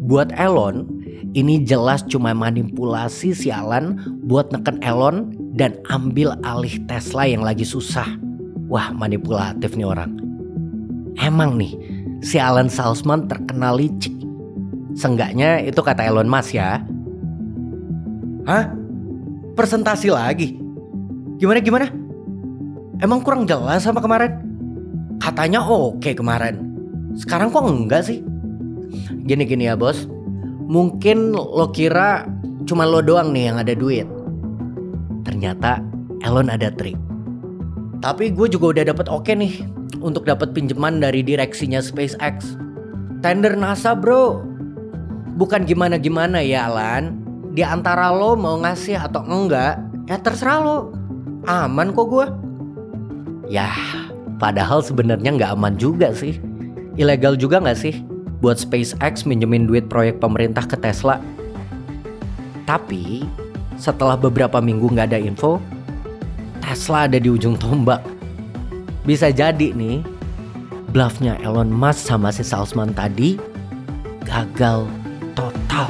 Buat 0.05 0.37
Elon, 0.37 0.85
ini 1.33 1.65
jelas 1.65 2.05
cuma 2.05 2.37
manipulasi 2.37 3.33
si 3.33 3.49
Alan 3.49 3.97
buat 4.29 4.53
neken 4.53 4.77
Elon 4.85 5.33
dan 5.57 5.81
ambil 5.89 6.37
alih 6.45 6.77
Tesla 6.85 7.25
yang 7.25 7.41
lagi 7.41 7.65
susah. 7.65 8.13
Wah 8.69 8.93
manipulatif 8.93 9.73
nih 9.73 9.89
orang. 9.89 10.26
Emang 11.17 11.57
nih, 11.57 11.73
si 12.21 12.37
Alan 12.37 12.69
Salzman 12.69 13.25
terkenal 13.25 13.81
licik. 13.81 14.13
Senggaknya 14.97 15.61
itu 15.65 15.81
kata 15.81 16.05
Elon 16.05 16.29
Musk 16.29 16.57
ya. 16.57 16.81
Hah? 18.49 18.73
Presentasi 19.57 20.13
lagi? 20.13 20.61
Gimana 21.37 21.61
gimana? 21.61 21.87
Emang 23.01 23.21
kurang 23.21 23.45
jelas 23.45 23.85
sama 23.85 24.01
kemarin? 24.01 24.41
Katanya 25.21 25.61
oke 25.61 26.13
kemarin. 26.17 26.61
Sekarang 27.17 27.53
kok 27.53 27.65
enggak 27.65 28.09
sih? 28.09 28.25
Gini-gini 29.25 29.69
ya 29.69 29.77
bos. 29.77 30.09
Mungkin 30.67 31.33
lo 31.33 31.73
kira 31.73 32.29
cuma 32.65 32.85
lo 32.85 33.01
doang 33.01 33.33
nih 33.33 33.53
yang 33.53 33.57
ada 33.61 33.73
duit. 33.73 34.09
Ternyata 35.25 35.81
Elon 36.25 36.53
ada 36.53 36.73
trik. 36.73 36.97
Tapi 38.01 38.33
gue 38.33 38.49
juga 38.49 38.77
udah 38.77 38.85
dapet 38.93 39.07
oke 39.09 39.33
nih 39.33 39.65
untuk 40.01 40.29
dapat 40.29 40.53
pinjaman 40.53 41.01
dari 41.01 41.21
direksinya 41.25 41.81
SpaceX. 41.81 42.57
Tender 43.21 43.57
NASA 43.57 43.97
bro. 43.97 44.45
Bukan 45.37 45.69
gimana-gimana 45.69 46.41
ya 46.41 46.69
Alan. 46.69 47.21
Di 47.57 47.65
antara 47.65 48.13
lo 48.13 48.37
mau 48.37 48.61
ngasih 48.61 49.01
atau 49.01 49.25
enggak, 49.25 49.81
ya 50.09 50.17
terserah 50.21 50.61
lo. 50.61 50.79
Aman 51.49 51.93
kok 51.93 52.09
gue. 52.09 52.27
Ya, 53.47 53.73
padahal 54.37 54.85
sebenarnya 54.85 55.33
nggak 55.37 55.53
aman 55.57 55.77
juga 55.79 56.13
sih. 56.13 56.37
Ilegal 56.97 57.37
juga 57.37 57.61
nggak 57.61 57.79
sih 57.79 58.05
buat 58.41 58.61
SpaceX 58.61 59.25
minjemin 59.25 59.65
duit 59.65 59.89
proyek 59.89 60.21
pemerintah 60.21 60.65
ke 60.65 60.77
Tesla. 60.77 61.21
Tapi 62.67 63.25
setelah 63.77 64.17
beberapa 64.19 64.61
minggu 64.61 64.93
nggak 64.93 65.13
ada 65.13 65.21
info, 65.21 65.61
Tesla 66.61 67.07
ada 67.07 67.21
di 67.21 67.29
ujung 67.31 67.55
tombak 67.55 68.16
bisa 69.07 69.31
jadi 69.31 69.71
nih, 69.71 70.03
bluffnya 70.91 71.39
Elon 71.39 71.71
Musk 71.71 72.11
sama 72.11 72.35
si 72.35 72.43
salesman 72.43 72.91
tadi 72.91 73.39
gagal 74.27 74.91
total. 75.39 75.87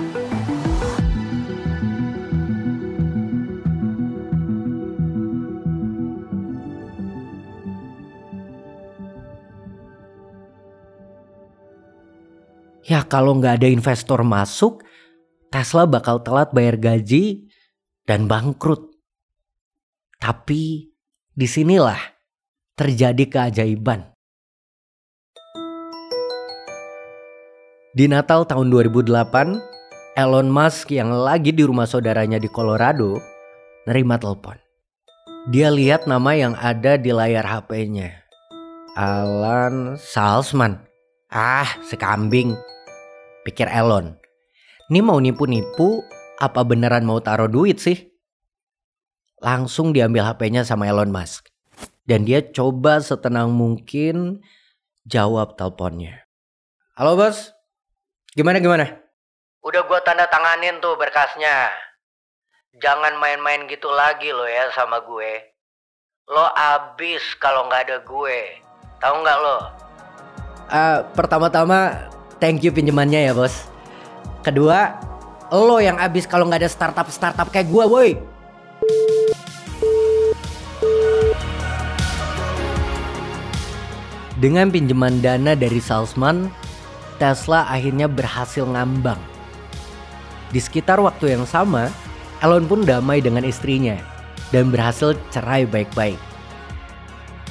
Ya 12.86 13.02
kalau 13.02 13.34
nggak 13.40 13.64
ada 13.64 13.68
investor 13.72 14.20
masuk, 14.22 14.84
Tesla 15.48 15.88
bakal 15.88 16.20
telat 16.20 16.52
bayar 16.52 16.76
gaji 16.76 17.48
dan 18.04 18.28
bangkrut. 18.28 18.92
Tapi 20.20 20.92
di 21.34 21.46
sinilah 21.48 22.15
terjadi 22.76 23.24
keajaiban. 23.24 24.12
Di 27.96 28.04
Natal 28.04 28.44
tahun 28.44 28.68
2008, 28.68 30.20
Elon 30.20 30.48
Musk 30.52 30.92
yang 30.92 31.08
lagi 31.08 31.56
di 31.56 31.64
rumah 31.64 31.88
saudaranya 31.88 32.36
di 32.36 32.52
Colorado 32.52 33.16
nerima 33.88 34.20
telepon. 34.20 34.60
Dia 35.48 35.72
lihat 35.72 36.04
nama 36.04 36.36
yang 36.36 36.52
ada 36.52 37.00
di 37.00 37.16
layar 37.16 37.48
HP-nya. 37.48 38.12
Alan 38.92 39.96
Salzman. 39.96 40.76
Ah, 41.32 41.80
sekambing. 41.80 42.52
Pikir 43.48 43.72
Elon. 43.72 44.20
Ini 44.92 45.00
mau 45.00 45.16
nipu-nipu 45.16 46.04
apa 46.36 46.60
beneran 46.60 47.08
mau 47.08 47.24
taruh 47.24 47.48
duit 47.48 47.80
sih? 47.80 48.12
Langsung 49.40 49.96
diambil 49.96 50.28
HP-nya 50.28 50.60
sama 50.68 50.84
Elon 50.84 51.08
Musk. 51.08 51.55
Dan 52.06 52.22
dia 52.22 52.38
coba 52.38 53.02
setenang 53.02 53.50
mungkin 53.50 54.38
jawab 55.02 55.58
teleponnya. 55.58 56.22
Halo 56.94 57.18
bos, 57.18 57.50
gimana 58.38 58.62
gimana? 58.62 59.02
Udah 59.66 59.82
gua 59.90 59.98
tanda 60.06 60.30
tanganin 60.30 60.78
tuh 60.78 60.94
berkasnya. 60.94 61.74
Jangan 62.78 63.18
main-main 63.18 63.66
gitu 63.66 63.90
lagi 63.90 64.30
lo 64.30 64.46
ya 64.46 64.70
sama 64.70 65.02
gue. 65.02 65.50
Lo 66.30 66.46
abis 66.54 67.26
kalau 67.42 67.66
nggak 67.66 67.90
ada 67.90 67.98
gue. 68.06 68.38
Tahu 69.02 69.14
nggak 69.26 69.38
lo? 69.42 69.58
Uh, 70.70 71.02
pertama-tama 71.18 72.06
thank 72.38 72.62
you 72.62 72.70
pinjamannya 72.70 73.26
ya 73.26 73.32
bos. 73.34 73.66
Kedua, 74.46 74.94
lo 75.50 75.82
yang 75.82 75.98
abis 75.98 76.30
kalau 76.30 76.46
nggak 76.46 76.62
ada 76.62 76.70
startup-startup 76.70 77.50
kayak 77.50 77.66
gue, 77.66 77.84
woi. 77.90 78.35
Dengan 84.36 84.68
pinjaman 84.68 85.24
dana 85.24 85.56
dari 85.56 85.80
Salzman, 85.80 86.52
Tesla 87.16 87.64
akhirnya 87.72 88.04
berhasil 88.04 88.68
ngambang. 88.68 89.16
Di 90.52 90.60
sekitar 90.60 91.00
waktu 91.00 91.32
yang 91.32 91.48
sama, 91.48 91.88
Elon 92.44 92.68
pun 92.68 92.84
damai 92.84 93.24
dengan 93.24 93.48
istrinya 93.48 93.96
dan 94.52 94.68
berhasil 94.68 95.16
cerai 95.32 95.64
baik-baik. 95.64 96.20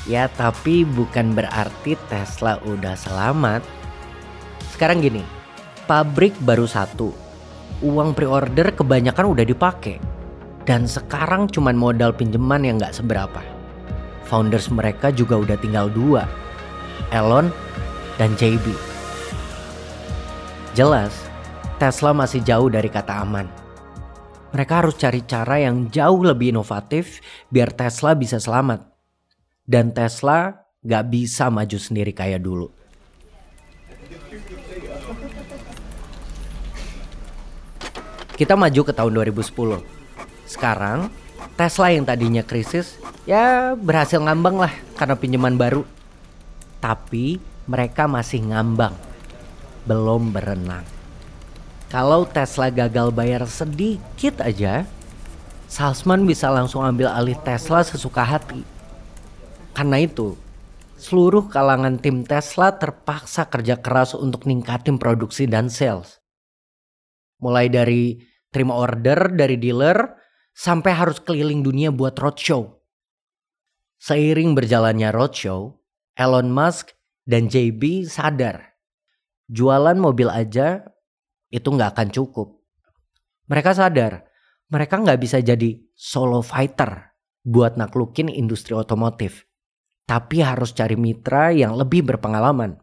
Ya 0.06 0.30
tapi 0.30 0.86
bukan 0.86 1.34
berarti 1.34 1.98
Tesla 2.06 2.62
udah 2.62 2.94
selamat. 2.94 3.66
Sekarang 4.70 5.02
gini, 5.02 5.26
pabrik 5.90 6.38
baru 6.46 6.70
satu. 6.70 7.10
Uang 7.82 8.14
pre-order 8.14 8.70
kebanyakan 8.70 9.34
udah 9.34 9.42
dipakai. 9.42 9.98
Dan 10.70 10.86
sekarang 10.86 11.50
cuman 11.50 11.74
modal 11.74 12.14
pinjaman 12.14 12.62
yang 12.62 12.78
gak 12.78 12.94
seberapa. 12.94 13.42
Founders 14.30 14.70
mereka 14.70 15.10
juga 15.10 15.38
udah 15.42 15.58
tinggal 15.58 15.90
dua 15.90 16.45
Elon, 17.14 17.54
dan 18.16 18.34
JB. 18.40 18.72
Jelas, 20.76 21.12
Tesla 21.80 22.12
masih 22.16 22.44
jauh 22.44 22.72
dari 22.72 22.88
kata 22.88 23.24
aman. 23.24 23.48
Mereka 24.56 24.74
harus 24.84 24.96
cari 24.96 25.20
cara 25.28 25.60
yang 25.60 25.92
jauh 25.92 26.24
lebih 26.24 26.56
inovatif 26.56 27.20
biar 27.52 27.76
Tesla 27.76 28.16
bisa 28.16 28.40
selamat. 28.40 28.88
Dan 29.68 29.92
Tesla 29.92 30.56
gak 30.80 31.06
bisa 31.12 31.52
maju 31.52 31.76
sendiri 31.76 32.16
kayak 32.16 32.40
dulu. 32.40 32.72
Kita 38.36 38.60
maju 38.60 38.82
ke 38.84 38.92
tahun 38.92 39.12
2010. 39.16 39.80
Sekarang 40.44 41.08
Tesla 41.56 41.88
yang 41.88 42.04
tadinya 42.04 42.44
krisis 42.44 43.00
ya 43.24 43.76
berhasil 43.80 44.20
ngambang 44.20 44.60
lah 44.60 44.74
karena 45.00 45.16
pinjaman 45.16 45.56
baru. 45.56 45.95
Tapi 46.86 47.42
mereka 47.66 48.06
masih 48.06 48.46
ngambang. 48.46 48.94
Belum 49.90 50.30
berenang. 50.30 50.86
Kalau 51.90 52.30
Tesla 52.30 52.70
gagal 52.70 53.10
bayar 53.10 53.50
sedikit 53.50 54.38
aja, 54.46 54.86
salesman 55.66 56.30
bisa 56.30 56.46
langsung 56.54 56.86
ambil 56.86 57.10
alih 57.10 57.34
Tesla 57.42 57.82
sesuka 57.82 58.22
hati. 58.22 58.62
Karena 59.74 59.98
itu, 59.98 60.38
seluruh 61.02 61.50
kalangan 61.50 61.98
tim 61.98 62.22
Tesla 62.22 62.78
terpaksa 62.78 63.50
kerja 63.50 63.82
keras 63.82 64.14
untuk 64.14 64.46
ningkatin 64.46 65.02
produksi 65.02 65.50
dan 65.50 65.74
sales. 65.74 66.22
Mulai 67.42 67.66
dari 67.66 68.22
terima 68.54 68.78
order 68.78 69.34
dari 69.34 69.58
dealer 69.58 70.22
sampai 70.54 70.94
harus 70.94 71.18
keliling 71.18 71.66
dunia 71.66 71.90
buat 71.90 72.14
roadshow. 72.14 72.78
Seiring 73.98 74.54
berjalannya 74.54 75.10
roadshow, 75.10 75.82
Elon 76.16 76.48
Musk 76.48 76.96
dan 77.28 77.52
JB 77.52 78.08
sadar 78.08 78.76
jualan 79.52 80.00
mobil 80.00 80.32
aja 80.32 80.82
itu 81.52 81.68
nggak 81.68 81.92
akan 81.96 82.10
cukup. 82.12 82.64
Mereka 83.52 83.76
sadar 83.76 84.26
mereka 84.72 84.98
nggak 84.98 85.22
bisa 85.22 85.38
jadi 85.44 85.78
solo 85.94 86.42
fighter 86.42 87.14
buat 87.46 87.78
naklukin 87.78 88.32
industri 88.32 88.74
otomotif. 88.74 89.46
Tapi 90.06 90.42
harus 90.42 90.74
cari 90.74 90.98
mitra 90.98 91.54
yang 91.54 91.78
lebih 91.78 92.06
berpengalaman. 92.06 92.78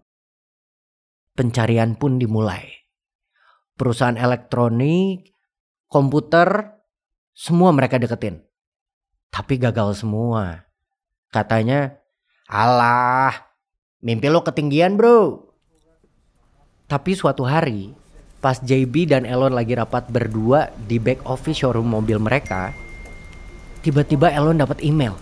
Pencarian 1.35 1.95
pun 1.95 2.19
dimulai. 2.19 2.67
Perusahaan 3.79 4.19
elektronik, 4.19 5.31
komputer, 5.87 6.79
semua 7.33 7.71
mereka 7.71 7.97
deketin. 7.97 8.43
Tapi 9.31 9.57
gagal 9.57 10.03
semua. 10.03 10.67
Katanya, 11.33 12.02
alah, 12.53 13.33
mimpi 14.05 14.29
lo 14.29 14.45
ketinggian 14.45 15.01
bro. 15.01 15.41
Tapi 16.85 17.17
suatu 17.17 17.49
hari, 17.49 17.97
pas 18.45 18.61
JB 18.61 19.09
dan 19.09 19.25
Elon 19.25 19.57
lagi 19.57 19.73
rapat 19.73 20.13
berdua 20.13 20.69
di 20.85 21.01
back 21.01 21.25
office 21.25 21.65
showroom 21.65 21.89
mobil 21.89 22.21
mereka, 22.21 22.77
tiba-tiba 23.81 24.29
Elon 24.29 24.61
dapat 24.61 24.85
email. 24.85 25.17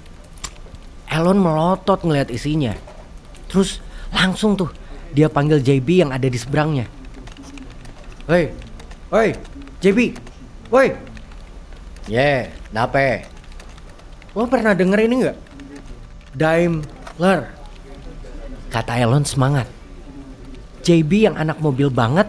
Elon 1.06 1.38
melotot 1.38 2.02
ngeliat 2.02 2.34
isinya. 2.34 2.74
Terus 3.46 3.78
langsung 4.10 4.58
tuh 4.58 4.74
dia 5.14 5.30
panggil 5.30 5.62
JB 5.62 6.02
yang 6.02 6.10
ada 6.10 6.26
di 6.26 6.34
seberangnya. 6.34 6.90
Hei, 8.26 8.50
hei, 9.14 9.38
JB, 9.78 10.18
woi. 10.74 10.98
Yeah, 12.10 12.50
dape. 12.74 13.22
Lo 14.34 14.50
pernah 14.50 14.74
denger 14.74 14.98
ini 15.06 15.14
nggak? 15.22 15.38
Daimler. 17.20 17.52
Kata 18.72 18.96
Elon 18.96 19.28
semangat. 19.28 19.68
JB 20.80 21.28
yang 21.28 21.36
anak 21.36 21.60
mobil 21.60 21.92
banget 21.92 22.24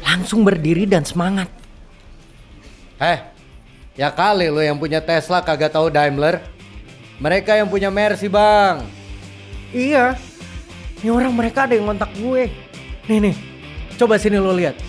langsung 0.00 0.40
berdiri 0.40 0.88
dan 0.88 1.04
semangat. 1.04 1.52
Eh, 2.96 3.20
ya 3.92 4.08
kali 4.08 4.48
lo 4.48 4.64
yang 4.64 4.80
punya 4.80 5.04
Tesla 5.04 5.44
kagak 5.44 5.76
tahu 5.76 5.92
Daimler. 5.92 6.40
Mereka 7.20 7.60
yang 7.60 7.68
punya 7.68 7.92
Mercy 7.92 8.32
bang. 8.32 8.80
Iya, 9.68 10.16
ini 11.04 11.12
orang 11.12 11.36
mereka 11.36 11.68
ada 11.68 11.76
yang 11.76 11.92
ngontak 11.92 12.08
gue. 12.16 12.48
Nih 13.12 13.18
nih, 13.20 13.36
coba 14.00 14.16
sini 14.16 14.40
lo 14.40 14.56
lihat. 14.56 14.80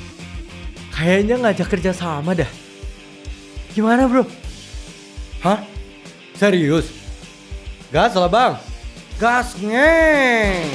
Kayaknya 0.95 1.35
ngajak 1.43 1.67
kerja 1.67 1.91
sama 1.91 2.31
dah. 2.31 2.47
Gimana 3.75 4.07
bro? 4.07 4.23
Hah? 5.43 5.59
Serius? 6.31 6.87
Gas 7.91 8.15
lah 8.15 8.31
bang. 8.31 8.72
Gas 9.23 9.55
ngeng. 9.55 10.67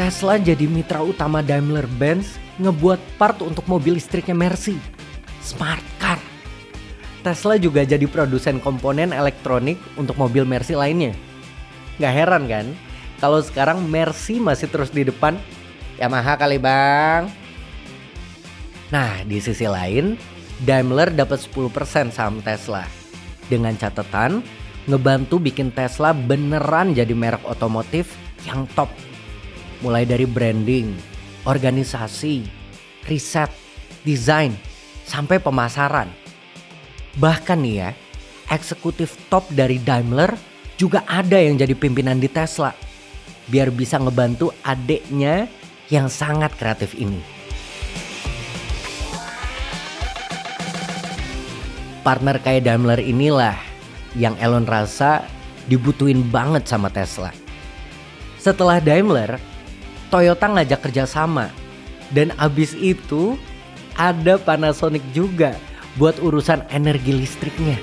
Tesla 0.00 0.40
jadi 0.40 0.64
mitra 0.64 1.04
utama 1.04 1.44
Daimler-Benz 1.44 2.40
ngebuat 2.56 2.96
part 3.20 3.44
untuk 3.44 3.68
mobil 3.68 4.00
listriknya 4.00 4.32
Mercy, 4.32 4.80
Smart 5.44 5.84
Car. 6.00 6.16
Tesla 7.20 7.60
juga 7.60 7.84
jadi 7.84 8.08
produsen 8.08 8.64
komponen 8.64 9.12
elektronik 9.12 9.76
untuk 10.00 10.16
mobil 10.16 10.48
Mercy 10.48 10.72
lainnya. 10.72 11.12
Gak 12.00 12.16
heran 12.16 12.48
kan 12.48 12.72
kalau 13.20 13.44
sekarang 13.44 13.84
Mercy 13.84 14.40
masih 14.40 14.72
terus 14.72 14.88
di 14.88 15.04
depan 15.04 15.36
Yamaha 16.00 16.32
kali 16.40 16.56
bang. 16.56 17.47
Nah 18.88 19.20
di 19.24 19.36
sisi 19.40 19.68
lain 19.68 20.16
Daimler 20.58 21.14
dapat 21.14 21.38
10% 21.38 22.10
saham 22.10 22.42
Tesla. 22.42 22.82
Dengan 23.46 23.76
catatan 23.78 24.42
ngebantu 24.88 25.38
bikin 25.38 25.70
Tesla 25.70 26.10
beneran 26.16 26.96
jadi 26.96 27.12
merek 27.12 27.44
otomotif 27.46 28.16
yang 28.48 28.66
top 28.74 28.90
mulai 29.84 30.02
dari 30.02 30.26
branding, 30.26 30.90
organisasi, 31.46 32.42
riset, 33.06 33.50
desain, 34.02 34.50
sampai 35.06 35.38
pemasaran. 35.38 36.10
Bahkan 37.18 37.58
nih 37.62 37.74
ya, 37.78 37.90
eksekutif 38.50 39.14
top 39.30 39.46
dari 39.54 39.78
Daimler 39.78 40.34
juga 40.74 41.06
ada 41.06 41.38
yang 41.38 41.54
jadi 41.54 41.74
pimpinan 41.78 42.18
di 42.18 42.26
Tesla. 42.26 42.74
Biar 43.48 43.72
bisa 43.72 43.96
ngebantu 43.96 44.52
adeknya 44.66 45.48
yang 45.88 46.10
sangat 46.10 46.52
kreatif 46.58 46.92
ini. 46.98 47.37
Partner 52.08 52.40
kayak 52.40 52.64
Daimler 52.64 53.04
inilah 53.04 53.52
yang 54.16 54.32
Elon 54.40 54.64
rasa 54.64 55.28
dibutuhin 55.68 56.24
banget 56.32 56.64
sama 56.64 56.88
Tesla. 56.88 57.28
Setelah 58.40 58.80
Daimler, 58.80 59.36
Toyota 60.08 60.48
ngajak 60.48 60.88
kerjasama. 60.88 61.52
Dan 62.08 62.32
abis 62.40 62.72
itu 62.72 63.36
ada 63.92 64.40
Panasonic 64.40 65.04
juga 65.12 65.52
buat 66.00 66.16
urusan 66.16 66.64
energi 66.72 67.12
listriknya. 67.12 67.76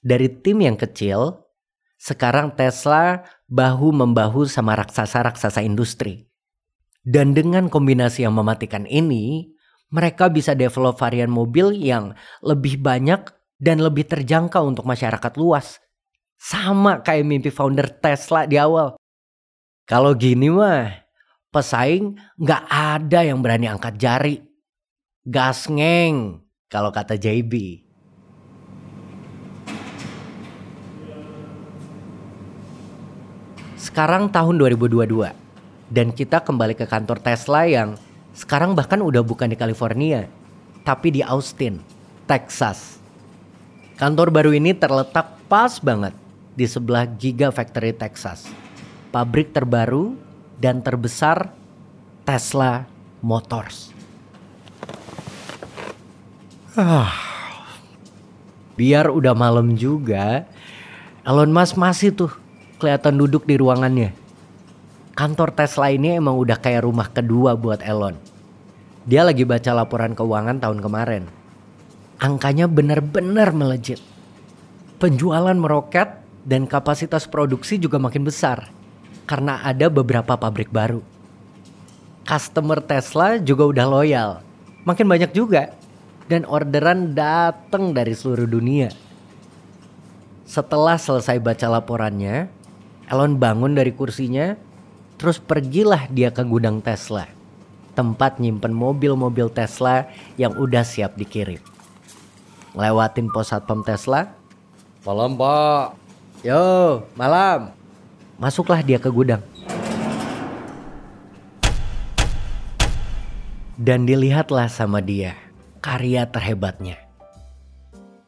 Dari 0.00 0.40
tim 0.40 0.64
yang 0.64 0.80
kecil, 0.80 1.36
sekarang 2.00 2.56
Tesla 2.56 3.28
bahu-membahu 3.52 4.48
sama 4.48 4.72
raksasa-raksasa 4.72 5.60
industri. 5.60 6.24
Dan 7.04 7.36
dengan 7.36 7.68
kombinasi 7.68 8.24
yang 8.24 8.32
mematikan 8.32 8.88
ini, 8.88 9.52
mereka 9.92 10.32
bisa 10.32 10.56
develop 10.56 10.96
varian 10.96 11.28
mobil 11.28 11.76
yang 11.76 12.16
lebih 12.40 12.80
banyak 12.80 13.28
dan 13.60 13.84
lebih 13.84 14.08
terjangkau 14.08 14.64
untuk 14.64 14.88
masyarakat 14.88 15.32
luas. 15.36 15.76
Sama 16.40 17.04
kayak 17.04 17.28
mimpi 17.28 17.52
founder 17.52 17.92
Tesla 18.00 18.48
di 18.48 18.56
awal. 18.56 18.96
Kalau 19.84 20.16
gini 20.16 20.48
mah, 20.48 20.88
pesaing 21.52 22.16
nggak 22.40 22.64
ada 22.64 23.20
yang 23.28 23.44
berani 23.44 23.68
angkat 23.68 24.00
jari. 24.00 24.40
Gas 25.20 25.68
ngeng, 25.68 26.40
kalau 26.72 26.88
kata 26.88 27.20
JB. 27.20 27.84
Sekarang 33.80 34.28
tahun 34.28 34.60
2022 34.60 35.32
dan 35.88 36.12
kita 36.12 36.44
kembali 36.44 36.76
ke 36.76 36.84
kantor 36.84 37.16
Tesla 37.16 37.64
yang 37.64 37.96
sekarang 38.36 38.76
bahkan 38.76 39.00
udah 39.00 39.24
bukan 39.24 39.48
di 39.48 39.56
California, 39.56 40.28
tapi 40.84 41.08
di 41.08 41.24
Austin, 41.24 41.80
Texas. 42.28 43.00
Kantor 43.96 44.36
baru 44.36 44.52
ini 44.52 44.76
terletak 44.76 45.32
pas 45.48 45.80
banget 45.80 46.12
di 46.52 46.68
sebelah 46.68 47.08
Gigafactory 47.08 47.96
Texas. 47.96 48.52
Pabrik 49.08 49.56
terbaru 49.56 50.12
dan 50.60 50.84
terbesar 50.84 51.48
Tesla 52.28 52.84
Motors. 53.24 53.96
Ah. 56.76 57.16
Biar 58.76 59.08
udah 59.08 59.32
malam 59.32 59.72
juga, 59.72 60.44
Elon 61.24 61.52
Musk 61.52 61.80
masih 61.80 62.12
tuh 62.12 62.32
kelihatan 62.80 63.20
duduk 63.20 63.44
di 63.44 63.60
ruangannya. 63.60 64.16
Kantor 65.12 65.52
Tesla 65.52 65.92
ini 65.92 66.16
emang 66.16 66.40
udah 66.40 66.56
kayak 66.56 66.88
rumah 66.88 67.12
kedua 67.12 67.52
buat 67.52 67.84
Elon. 67.84 68.16
Dia 69.04 69.20
lagi 69.20 69.44
baca 69.44 69.76
laporan 69.76 70.16
keuangan 70.16 70.56
tahun 70.64 70.80
kemarin. 70.80 71.28
Angkanya 72.16 72.64
bener-bener 72.64 73.52
melejit. 73.52 74.00
Penjualan 74.96 75.56
meroket 75.56 76.20
dan 76.44 76.64
kapasitas 76.64 77.28
produksi 77.28 77.76
juga 77.76 78.00
makin 78.00 78.24
besar 78.24 78.72
karena 79.28 79.60
ada 79.62 79.86
beberapa 79.86 80.34
pabrik 80.34 80.72
baru. 80.72 81.04
Customer 82.26 82.82
Tesla 82.82 83.40
juga 83.40 83.64
udah 83.70 83.86
loyal, 83.86 84.30
makin 84.82 85.06
banyak 85.06 85.30
juga 85.30 85.72
dan 86.30 86.46
orderan 86.46 87.14
datang 87.14 87.90
dari 87.90 88.14
seluruh 88.14 88.46
dunia. 88.46 88.92
Setelah 90.46 90.98
selesai 90.98 91.38
baca 91.38 91.66
laporannya, 91.66 92.50
Elon 93.10 93.42
bangun 93.42 93.74
dari 93.74 93.90
kursinya, 93.90 94.54
terus 95.18 95.42
pergilah 95.42 96.06
dia 96.14 96.30
ke 96.30 96.46
gudang 96.46 96.78
Tesla, 96.78 97.26
tempat 97.98 98.38
nyimpen 98.38 98.70
mobil-mobil 98.70 99.50
Tesla 99.50 100.06
yang 100.38 100.54
udah 100.54 100.86
siap 100.86 101.18
dikirim. 101.18 101.58
Lewatin 102.78 103.26
pos 103.34 103.50
satpam 103.50 103.82
Tesla, 103.82 104.30
Malam 105.00 105.32
pak. 105.32 105.96
Yo, 106.44 107.00
malam. 107.16 107.72
Masuklah 108.36 108.84
dia 108.84 109.00
ke 109.00 109.08
gudang. 109.08 109.40
Dan 113.80 114.04
dilihatlah 114.04 114.68
sama 114.68 115.00
dia 115.00 115.40
karya 115.80 116.28
terhebatnya. 116.28 117.00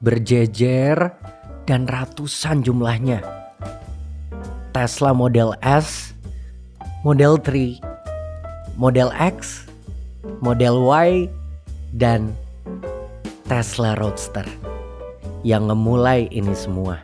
Berjejer 0.00 1.12
dan 1.68 1.84
ratusan 1.84 2.64
jumlahnya. 2.64 3.41
Tesla 4.72 5.12
Model 5.12 5.52
S, 5.60 6.16
Model 7.04 7.36
3, 7.36 7.76
Model 8.80 9.12
X, 9.12 9.68
Model 10.40 10.80
Y, 10.88 11.28
dan 12.00 12.32
Tesla 13.44 13.92
Roadster 14.00 14.48
yang 15.44 15.68
ngemulai 15.68 16.24
ini 16.32 16.56
semua. 16.56 16.96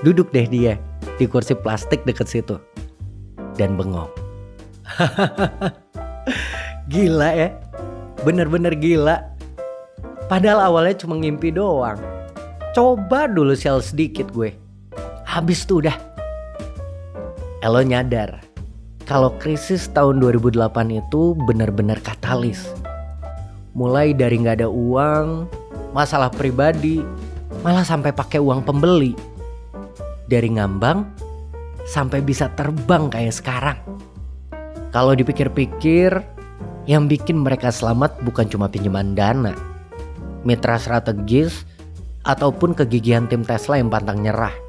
Duduk 0.00 0.32
deh 0.32 0.48
dia 0.48 0.80
di 1.20 1.28
kursi 1.28 1.52
plastik 1.52 2.00
deket 2.08 2.32
situ 2.32 2.56
dan 3.60 3.76
bengong. 3.76 4.08
gila 6.92 7.28
ya, 7.28 7.52
bener-bener 8.24 8.72
gila. 8.72 9.20
Padahal 10.32 10.72
awalnya 10.72 10.96
cuma 10.96 11.20
ngimpi 11.20 11.52
doang. 11.52 12.00
Coba 12.72 13.28
dulu 13.28 13.52
sel 13.52 13.84
sedikit 13.84 14.32
gue. 14.32 14.63
Habis 15.34 15.66
tuh 15.66 15.82
udah. 15.82 15.98
Elo 17.58 17.82
nyadar 17.82 18.38
kalau 19.02 19.34
krisis 19.42 19.90
tahun 19.90 20.22
2008 20.22 20.62
itu 20.94 21.34
benar-benar 21.42 21.98
katalis. 22.06 22.70
Mulai 23.74 24.14
dari 24.14 24.38
nggak 24.38 24.62
ada 24.62 24.70
uang, 24.70 25.50
masalah 25.90 26.30
pribadi, 26.30 27.02
malah 27.66 27.82
sampai 27.82 28.14
pakai 28.14 28.38
uang 28.38 28.62
pembeli. 28.62 29.18
Dari 30.30 30.54
ngambang 30.54 31.02
sampai 31.82 32.22
bisa 32.22 32.46
terbang 32.54 33.10
kayak 33.10 33.34
sekarang. 33.34 33.78
Kalau 34.94 35.18
dipikir-pikir, 35.18 36.14
yang 36.86 37.10
bikin 37.10 37.42
mereka 37.42 37.74
selamat 37.74 38.22
bukan 38.22 38.46
cuma 38.46 38.70
pinjaman 38.70 39.18
dana, 39.18 39.50
mitra 40.46 40.78
strategis, 40.78 41.66
ataupun 42.22 42.78
kegigihan 42.78 43.26
tim 43.26 43.42
Tesla 43.42 43.82
yang 43.82 43.90
pantang 43.90 44.22
nyerah. 44.22 44.63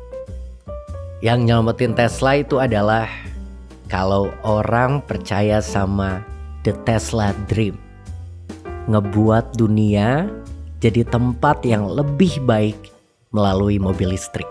Yang 1.26 1.50
nyelamatin 1.50 1.98
Tesla 1.98 2.38
itu 2.38 2.62
adalah 2.62 3.10
kalau 3.90 4.30
orang 4.46 5.02
percaya 5.02 5.58
sama 5.58 6.22
The 6.62 6.78
Tesla 6.86 7.34
Dream. 7.50 7.82
Ngebuat 8.86 9.58
dunia 9.58 10.30
jadi 10.78 11.02
tempat 11.02 11.66
yang 11.66 11.90
lebih 11.90 12.46
baik 12.46 12.78
melalui 13.34 13.82
mobil 13.82 14.14
listrik. 14.14 14.46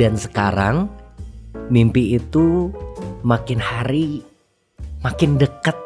Dan 0.00 0.16
sekarang 0.16 0.88
mimpi 1.68 2.16
itu 2.16 2.72
makin 3.20 3.60
hari 3.60 4.24
makin 5.04 5.36
dekat. 5.36 5.76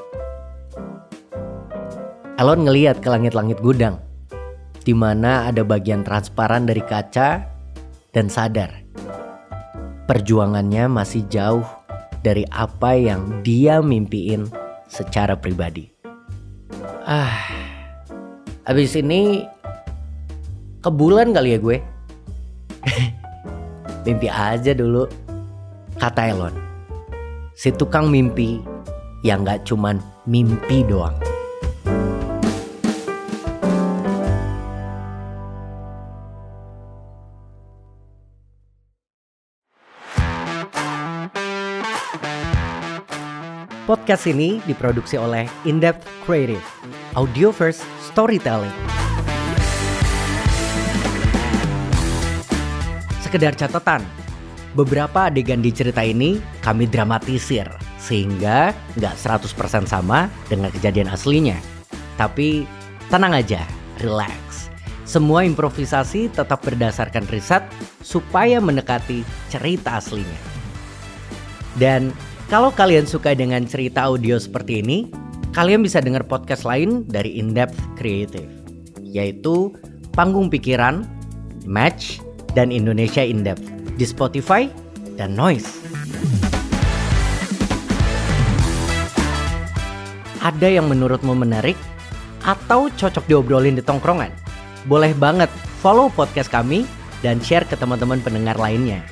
Elon 2.39 2.63
ngeliat 2.63 3.03
ke 3.03 3.11
langit-langit 3.11 3.59
gudang, 3.59 3.99
di 4.87 4.95
mana 4.95 5.51
ada 5.51 5.67
bagian 5.67 6.07
transparan 6.07 6.63
dari 6.63 6.87
kaca 6.87 7.43
dan 8.15 8.31
sadar 8.31 8.88
perjuangannya 10.09 10.89
masih 10.89 11.29
jauh 11.29 11.69
dari 12.25 12.49
apa 12.49 12.97
yang 12.97 13.45
dia 13.45 13.85
mimpiin 13.85 14.49
secara 14.89 15.37
pribadi. 15.37 15.93
Ah, 17.05 17.69
Abis 18.69 19.01
ini 19.01 19.49
ke 20.85 20.91
bulan 20.93 21.33
kali 21.33 21.57
ya 21.57 21.59
gue. 21.61 21.81
mimpi 24.05 24.29
aja 24.29 24.77
dulu. 24.77 25.09
Kata 25.97 26.29
Elon. 26.29 26.53
Si 27.57 27.73
tukang 27.73 28.13
mimpi 28.13 28.61
yang 29.25 29.49
gak 29.49 29.65
cuman 29.65 30.05
mimpi 30.29 30.85
doang. 30.85 31.17
Podcast 43.89 44.29
ini 44.29 44.61
diproduksi 44.69 45.17
oleh 45.17 45.49
Indepth 45.65 46.05
Creative, 46.29 46.61
Audio 47.17 47.49
First 47.49 47.81
Storytelling. 48.05 48.77
Sekedar 53.25 53.57
catatan, 53.57 54.05
beberapa 54.77 55.33
adegan 55.33 55.65
di 55.65 55.73
cerita 55.73 56.05
ini 56.05 56.37
kami 56.61 56.85
dramatisir 56.85 57.65
sehingga 57.97 58.77
nggak 59.01 59.17
100% 59.17 59.57
sama 59.89 60.29
dengan 60.53 60.69
kejadian 60.69 61.09
aslinya. 61.09 61.57
Tapi 62.21 62.69
tenang 63.09 63.41
aja, 63.41 63.65
relax. 64.05 64.69
Semua 65.09 65.49
improvisasi 65.49 66.29
tetap 66.29 66.61
berdasarkan 66.61 67.25
riset 67.33 67.65
supaya 68.05 68.61
mendekati 68.61 69.25
cerita 69.49 69.97
aslinya. 69.97 70.37
Dan 71.81 72.13
kalau 72.49 72.73
kalian 72.73 73.05
suka 73.05 73.37
dengan 73.37 73.69
cerita 73.69 74.09
audio 74.09 74.41
seperti 74.41 74.81
ini, 74.81 75.13
kalian 75.53 75.85
bisa 75.85 76.01
dengar 76.01 76.25
podcast 76.25 76.65
lain 76.65 77.05
dari 77.05 77.37
Indepth 77.37 77.77
Creative, 78.01 78.49
yaitu 79.05 79.77
Panggung 80.17 80.49
Pikiran, 80.49 81.05
Match, 81.69 82.25
dan 82.57 82.73
Indonesia 82.73 83.21
Indepth 83.21 83.61
di 84.01 84.05
Spotify 84.09 84.65
dan 85.21 85.37
Noise. 85.37 85.69
Ada 90.41 90.81
yang 90.81 90.89
menurutmu 90.89 91.37
menarik 91.37 91.77
atau 92.49 92.89
cocok 92.89 93.29
diobrolin 93.29 93.77
di 93.77 93.85
tongkrongan? 93.85 94.33
Boleh 94.89 95.13
banget 95.13 95.53
follow 95.85 96.09
podcast 96.09 96.49
kami 96.49 96.89
dan 97.21 97.45
share 97.45 97.69
ke 97.69 97.77
teman-teman 97.77 98.25
pendengar 98.25 98.57
lainnya. 98.57 99.05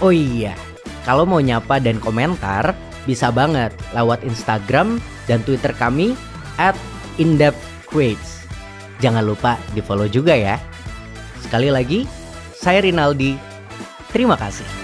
Oh 0.00 0.14
iya, 0.14 0.56
kalau 1.04 1.24
mau 1.24 1.40
nyapa 1.40 1.80
dan 1.80 1.96
komentar, 1.98 2.76
bisa 3.08 3.32
banget 3.32 3.72
lewat 3.96 4.20
Instagram 4.24 5.00
dan 5.24 5.40
Twitter 5.44 5.72
kami 5.76 6.14
at. 6.60 6.76
Jangan 9.00 9.24
lupa 9.24 9.60
di 9.76 9.80
follow 9.84 10.08
juga 10.08 10.32
ya. 10.36 10.56
Sekali 11.40 11.72
lagi, 11.72 12.04
saya 12.56 12.84
Rinaldi. 12.84 13.36
Terima 14.12 14.36
kasih. 14.36 14.79